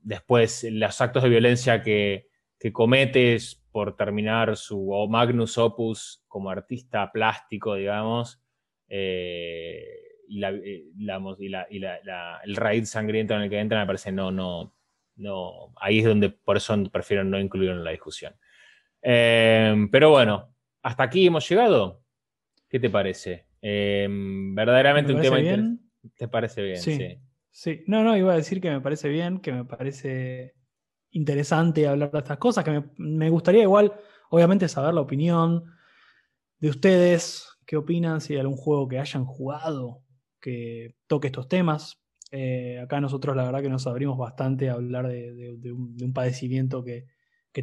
después 0.02 0.66
los 0.70 1.02
actos 1.02 1.24
de 1.24 1.30
violencia 1.30 1.82
que, 1.82 2.30
que 2.60 2.72
cometes 2.72 3.64
por 3.74 3.98
terminar 3.98 4.56
su 4.56 4.90
magnus 5.10 5.58
opus 5.58 6.24
como 6.28 6.50
artista 6.50 7.12
plástico, 7.12 7.76
digamos, 7.76 8.42
eh, 8.88 9.86
y, 10.28 10.44
eh, 10.44 10.86
el 12.44 12.56
raíz 12.56 12.90
sangriento 12.90 13.34
en 13.34 13.42
el 13.42 13.50
que 13.50 13.60
entra 13.60 13.80
me 13.80 13.88
parece 13.88 14.12
no, 14.12 14.32
no, 14.32 14.76
no, 15.16 15.74
ahí 15.76 16.00
es 16.00 16.06
donde 16.06 16.30
por 16.30 16.56
eso 16.56 16.82
prefiero 16.92 17.24
no 17.24 17.40
incluirlo 17.40 17.76
en 17.76 17.84
la 17.84 17.92
discusión. 17.92 18.36
Em, 19.02 19.90
pero 19.90 20.12
bueno, 20.12 20.56
hasta 20.84 21.04
aquí 21.04 21.26
hemos 21.26 21.50
llegado. 21.50 22.02
¿Qué 22.70 22.80
te 22.80 22.90
parece? 22.90 23.48
Em, 23.62 24.56
verdaderamente 24.56 25.14
un 25.14 25.22
tema 25.22 25.40
interesante. 25.40 25.84
¿Te 26.16 26.28
parece 26.28 26.62
bien? 26.62 26.78
sí. 26.78 26.96
Sí, 26.96 27.20
no, 27.88 28.04
no, 28.04 28.18
iba 28.18 28.34
a 28.34 28.38
decir 28.38 28.60
que 28.60 28.72
me 28.72 28.82
parece 28.82 29.10
bien, 29.10 29.40
que 29.40 29.52
me 29.52 29.66
parece 29.66 30.56
interesante 31.12 31.88
hablar 31.88 32.12
de 32.12 32.20
estas 32.20 32.38
cosas, 32.38 32.64
que 32.64 32.84
me, 32.98 33.30
gustaría 33.30 33.64
igual, 33.64 33.94
obviamente, 34.30 34.68
saber 34.68 34.94
la 34.94 35.02
opinión 35.02 35.64
de 36.60 36.70
ustedes, 36.70 37.48
qué 37.66 37.78
opinan, 37.78 38.22
si 38.22 38.34
hay 38.34 38.40
algún 38.40 38.58
juego 38.58 38.88
que 38.88 39.00
hayan 39.00 39.26
jugado 39.26 40.04
que 40.42 40.96
toque 41.08 41.28
estos 41.28 41.48
temas. 41.48 42.02
Eh, 42.32 42.80
acá 42.80 43.00
nosotros 43.00 43.36
la 43.36 43.44
verdad 43.44 43.62
que 43.62 43.70
nos 43.70 43.86
abrimos 43.86 44.18
bastante 44.18 44.70
a 44.70 44.74
hablar 44.74 45.08
de, 45.08 45.72
un, 45.72 46.14
padecimiento 46.14 46.84
que, 46.84 47.06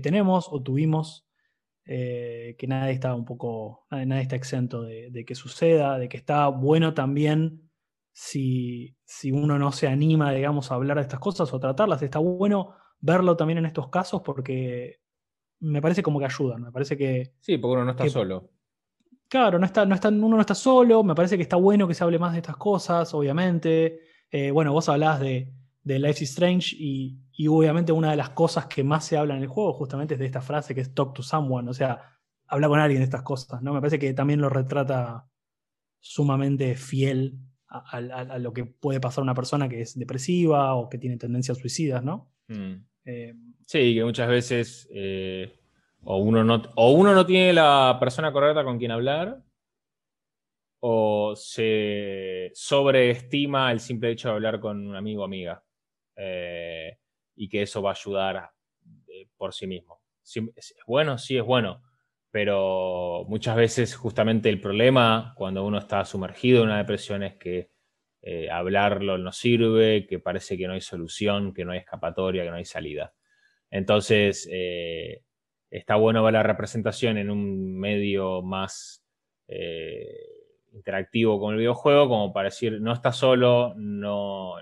tenemos 0.00 0.46
o 0.50 0.62
tuvimos, 0.62 1.26
eh, 1.84 2.54
que 2.56 2.68
nadie 2.68 2.92
está 2.92 3.14
un 3.16 3.24
poco, 3.24 3.86
nadie, 3.90 4.22
está 4.22 4.36
exento 4.36 4.82
de, 4.82 5.24
que 5.26 5.34
suceda, 5.34 5.98
de 5.98 6.08
que 6.08 6.16
está 6.16 6.46
bueno 6.46 6.94
también 6.94 7.69
si, 8.12 8.96
si 9.04 9.30
uno 9.30 9.58
no 9.58 9.72
se 9.72 9.88
anima, 9.88 10.32
digamos, 10.32 10.70
a 10.70 10.74
hablar 10.74 10.96
de 10.96 11.02
estas 11.02 11.20
cosas 11.20 11.52
o 11.52 11.60
tratarlas, 11.60 12.02
está 12.02 12.18
bueno 12.18 12.74
verlo 13.00 13.36
también 13.36 13.58
en 13.58 13.66
estos 13.66 13.88
casos 13.88 14.22
porque 14.22 15.00
me 15.60 15.80
parece 15.80 16.02
como 16.02 16.18
que 16.18 16.26
ayudan. 16.26 16.62
Me 16.62 16.72
parece 16.72 16.96
que. 16.96 17.34
Sí, 17.40 17.58
porque 17.58 17.72
uno 17.74 17.84
no 17.84 17.90
está 17.92 18.08
solo. 18.08 18.50
Claro, 19.28 19.58
no 19.58 19.66
está, 19.66 19.86
no 19.86 19.94
está, 19.94 20.08
uno 20.08 20.36
no 20.36 20.40
está 20.40 20.54
solo. 20.54 21.04
Me 21.04 21.14
parece 21.14 21.36
que 21.36 21.42
está 21.42 21.56
bueno 21.56 21.86
que 21.86 21.94
se 21.94 22.02
hable 22.02 22.18
más 22.18 22.32
de 22.32 22.38
estas 22.38 22.56
cosas, 22.56 23.12
obviamente. 23.14 24.00
Eh, 24.30 24.50
bueno, 24.50 24.72
vos 24.72 24.88
hablás 24.88 25.20
de, 25.20 25.52
de 25.82 25.98
Life 25.98 26.24
is 26.24 26.30
Strange 26.30 26.76
y, 26.78 27.18
obviamente 27.48 27.90
una 27.92 28.10
de 28.10 28.16
las 28.16 28.30
cosas 28.30 28.66
que 28.66 28.84
más 28.84 29.04
se 29.04 29.16
habla 29.16 29.34
en 29.34 29.42
el 29.42 29.48
juego 29.48 29.72
justamente 29.72 30.14
es 30.14 30.20
de 30.20 30.26
esta 30.26 30.42
frase 30.42 30.74
que 30.74 30.82
es 30.82 30.94
talk 30.94 31.14
to 31.14 31.22
someone, 31.22 31.70
o 31.70 31.72
sea, 31.72 32.18
habla 32.46 32.68
con 32.68 32.78
alguien 32.78 33.00
de 33.00 33.04
estas 33.04 33.22
cosas, 33.22 33.62
¿no? 33.62 33.72
Me 33.72 33.80
parece 33.80 33.98
que 33.98 34.12
también 34.12 34.42
lo 34.42 34.50
retrata 34.50 35.26
sumamente 36.00 36.74
fiel 36.74 37.38
a, 37.70 37.96
a 37.98 38.38
lo 38.38 38.52
que 38.52 38.64
puede 38.64 39.00
pasar 39.00 39.22
una 39.22 39.34
persona 39.34 39.68
que 39.68 39.80
es 39.80 39.98
depresiva 39.98 40.74
o 40.74 40.88
que 40.88 40.98
tiene 40.98 41.16
tendencias 41.16 41.58
suicidas, 41.58 42.02
¿no? 42.02 42.32
Mm. 42.48 42.84
Eh, 43.04 43.34
sí, 43.66 43.94
que 43.94 44.04
muchas 44.04 44.28
veces 44.28 44.88
eh, 44.92 45.56
o, 46.02 46.18
uno 46.18 46.42
no, 46.42 46.62
o 46.74 46.92
uno 46.92 47.14
no 47.14 47.24
tiene 47.24 47.52
la 47.52 47.96
persona 48.00 48.32
correcta 48.32 48.64
con 48.64 48.78
quien 48.78 48.90
hablar, 48.90 49.42
o 50.82 51.34
se 51.36 52.50
sobreestima 52.54 53.70
el 53.70 53.80
simple 53.80 54.10
hecho 54.10 54.28
de 54.28 54.34
hablar 54.34 54.60
con 54.60 54.86
un 54.86 54.96
amigo 54.96 55.22
o 55.22 55.24
amiga. 55.24 55.62
Eh, 56.16 56.98
y 57.36 57.48
que 57.48 57.62
eso 57.62 57.80
va 57.80 57.90
a 57.90 57.94
ayudar 57.94 58.50
por 59.36 59.54
sí 59.54 59.66
mismo. 59.66 60.02
¿Es 60.22 60.74
bueno? 60.86 61.16
Sí, 61.16 61.38
es 61.38 61.44
bueno. 61.44 61.82
Pero 62.30 63.24
muchas 63.28 63.56
veces 63.56 63.96
justamente 63.96 64.48
el 64.48 64.60
problema 64.60 65.32
cuando 65.36 65.64
uno 65.64 65.78
está 65.78 66.04
sumergido 66.04 66.62
en 66.62 66.68
una 66.68 66.78
depresión 66.78 67.22
es 67.22 67.34
que 67.34 67.70
eh, 68.22 68.50
hablarlo 68.50 69.16
no 69.16 69.32
sirve, 69.32 70.06
que 70.06 70.18
parece 70.18 70.58
que 70.58 70.66
no 70.66 70.74
hay 70.74 70.80
solución, 70.80 71.54
que 71.54 71.64
no 71.64 71.72
hay 71.72 71.78
escapatoria, 71.78 72.44
que 72.44 72.50
no 72.50 72.56
hay 72.56 72.64
salida. 72.64 73.14
Entonces, 73.70 74.48
eh, 74.50 75.22
está 75.70 75.96
bueno 75.96 76.22
ver 76.22 76.34
la 76.34 76.42
representación 76.42 77.16
en 77.18 77.30
un 77.30 77.78
medio 77.78 78.42
más 78.42 79.04
eh, 79.48 80.06
interactivo 80.72 81.40
con 81.40 81.54
el 81.54 81.60
videojuego, 81.60 82.08
como 82.08 82.32
para 82.32 82.48
decir, 82.50 82.80
no 82.80 82.92
está 82.92 83.12
solo, 83.12 83.74
no, 83.76 84.56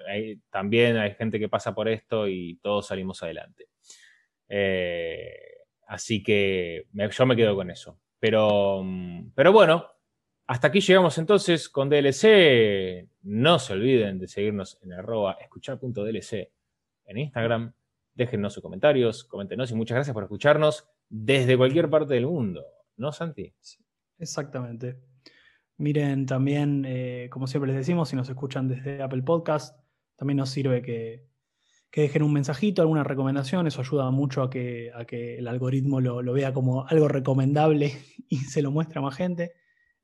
también 0.51 0.97
hay 0.97 1.15
gente 1.15 1.39
que 1.39 1.49
pasa 1.49 1.75
por 1.75 1.89
esto 1.89 2.29
y 2.29 2.59
todos 2.63 2.87
salimos 2.87 3.23
adelante. 3.23 3.69
Así 5.89 6.23
que 6.23 6.87
yo 6.93 7.27
me 7.27 7.35
quedo 7.35 7.57
con 7.57 7.71
eso. 7.71 7.99
Pero, 8.21 8.83
mm, 8.85 9.33
pero 9.35 9.53
bueno, 9.53 9.87
hasta 10.47 10.69
aquí 10.69 10.81
llegamos 10.81 11.19
entonces 11.19 11.69
con 11.69 11.89
DLC. 11.89 13.09
No 13.23 13.59
se 13.59 13.73
olviden 13.73 14.19
de 14.19 14.29
seguirnos 14.29 14.79
en 14.83 14.93
arroba 14.93 15.39
escuchar.dlc 15.41 16.33
en 17.07 17.19
Instagram. 17.19 17.73
Déjennos 18.15 18.53
sus 18.53 18.63
comentarios, 18.63 19.25
coméntenos 19.25 19.71
y 19.71 19.75
muchas 19.75 19.97
gracias 19.97 20.15
por 20.15 20.25
escucharnos 20.25 20.89
desde 21.09 21.57
cualquier 21.57 21.89
parte 21.89 22.15
del 22.15 22.27
mundo. 22.27 22.65
¿No, 22.97 23.13
Santi? 23.13 23.55
Exactamente. 24.19 24.99
Miren, 25.79 26.27
también, 26.27 26.85
eh, 26.87 27.29
como 27.31 27.47
siempre 27.47 27.69
les 27.69 27.77
decimos, 27.79 28.09
si 28.09 28.17
nos 28.17 28.29
escuchan 28.29 28.69
desde 28.69 29.01
Apple 29.01 29.23
Podcast, 29.23 29.79
también 30.17 30.39
nos 30.39 30.51
sirve 30.51 30.83
que, 30.83 31.29
dejen 31.93 32.23
un 32.23 32.33
mensajito, 32.33 32.83
alguna 32.83 33.05
recomendación. 33.05 33.67
Eso 33.67 33.81
ayuda 33.81 34.11
mucho 34.11 34.43
a 34.43 34.51
que, 34.51 34.91
que 35.07 35.39
el 35.39 35.49
algoritmo 35.49 36.01
lo, 36.01 36.23
lo, 36.23 36.33
vea 36.33 36.53
como 36.53 36.87
algo 36.87 37.09
recomendable 37.09 37.95
y 38.29 38.37
se 38.37 38.63
lo 38.63 38.71
muestre 38.71 38.99
a 38.99 39.03
más 39.03 39.17
gente. 39.17 39.53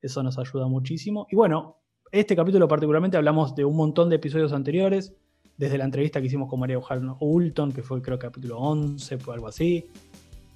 Eso 0.01 0.21
nos 0.23 0.37
ayuda 0.37 0.67
muchísimo. 0.67 1.27
Y 1.29 1.35
bueno, 1.35 1.77
este 2.11 2.35
capítulo 2.35 2.67
particularmente 2.67 3.17
hablamos 3.17 3.55
de 3.55 3.65
un 3.65 3.75
montón 3.75 4.09
de 4.09 4.17
episodios 4.17 4.53
anteriores, 4.53 5.13
desde 5.57 5.77
la 5.77 5.85
entrevista 5.85 6.19
que 6.19 6.27
hicimos 6.27 6.49
con 6.49 6.59
María 6.59 6.75
Eugenia 6.75 7.15
Ulton, 7.19 7.71
que 7.71 7.81
fue 7.81 8.01
creo 8.01 8.19
capítulo 8.19 8.57
11 8.59 9.17
o 9.25 9.31
algo 9.31 9.47
así. 9.47 9.85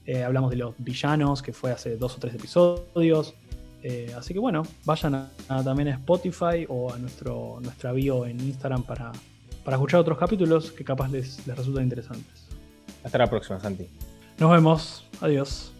Eh, 0.06 0.24
hablamos 0.24 0.52
de 0.52 0.58
los 0.58 0.74
villanos, 0.78 1.42
que 1.42 1.54
fue 1.54 1.72
hace 1.72 1.96
dos 1.96 2.18
o 2.18 2.20
tres 2.20 2.36
episodios. 2.36 3.36
Eh, 3.82 4.12
así 4.18 4.34
que 4.34 4.40
bueno, 4.40 4.64
vayan 4.84 5.30
también 5.48 5.90
a 5.90 5.92
Spotify 5.92 6.66
o 6.68 6.92
a 6.94 6.98
nuestro, 6.98 7.60
nuestra 7.62 7.94
bio 7.94 8.26
en 8.26 8.40
Instagram 8.42 8.84
para, 8.84 9.12
para 9.70 9.78
escuchar 9.78 10.00
otros 10.00 10.18
capítulos 10.18 10.72
que 10.72 10.84
capaz 10.84 11.12
les, 11.12 11.46
les 11.46 11.56
resultan 11.56 11.84
interesantes. 11.84 12.48
Hasta 13.04 13.20
la 13.20 13.30
próxima, 13.30 13.60
Santi. 13.60 13.88
Nos 14.40 14.52
vemos. 14.52 15.06
Adiós. 15.22 15.72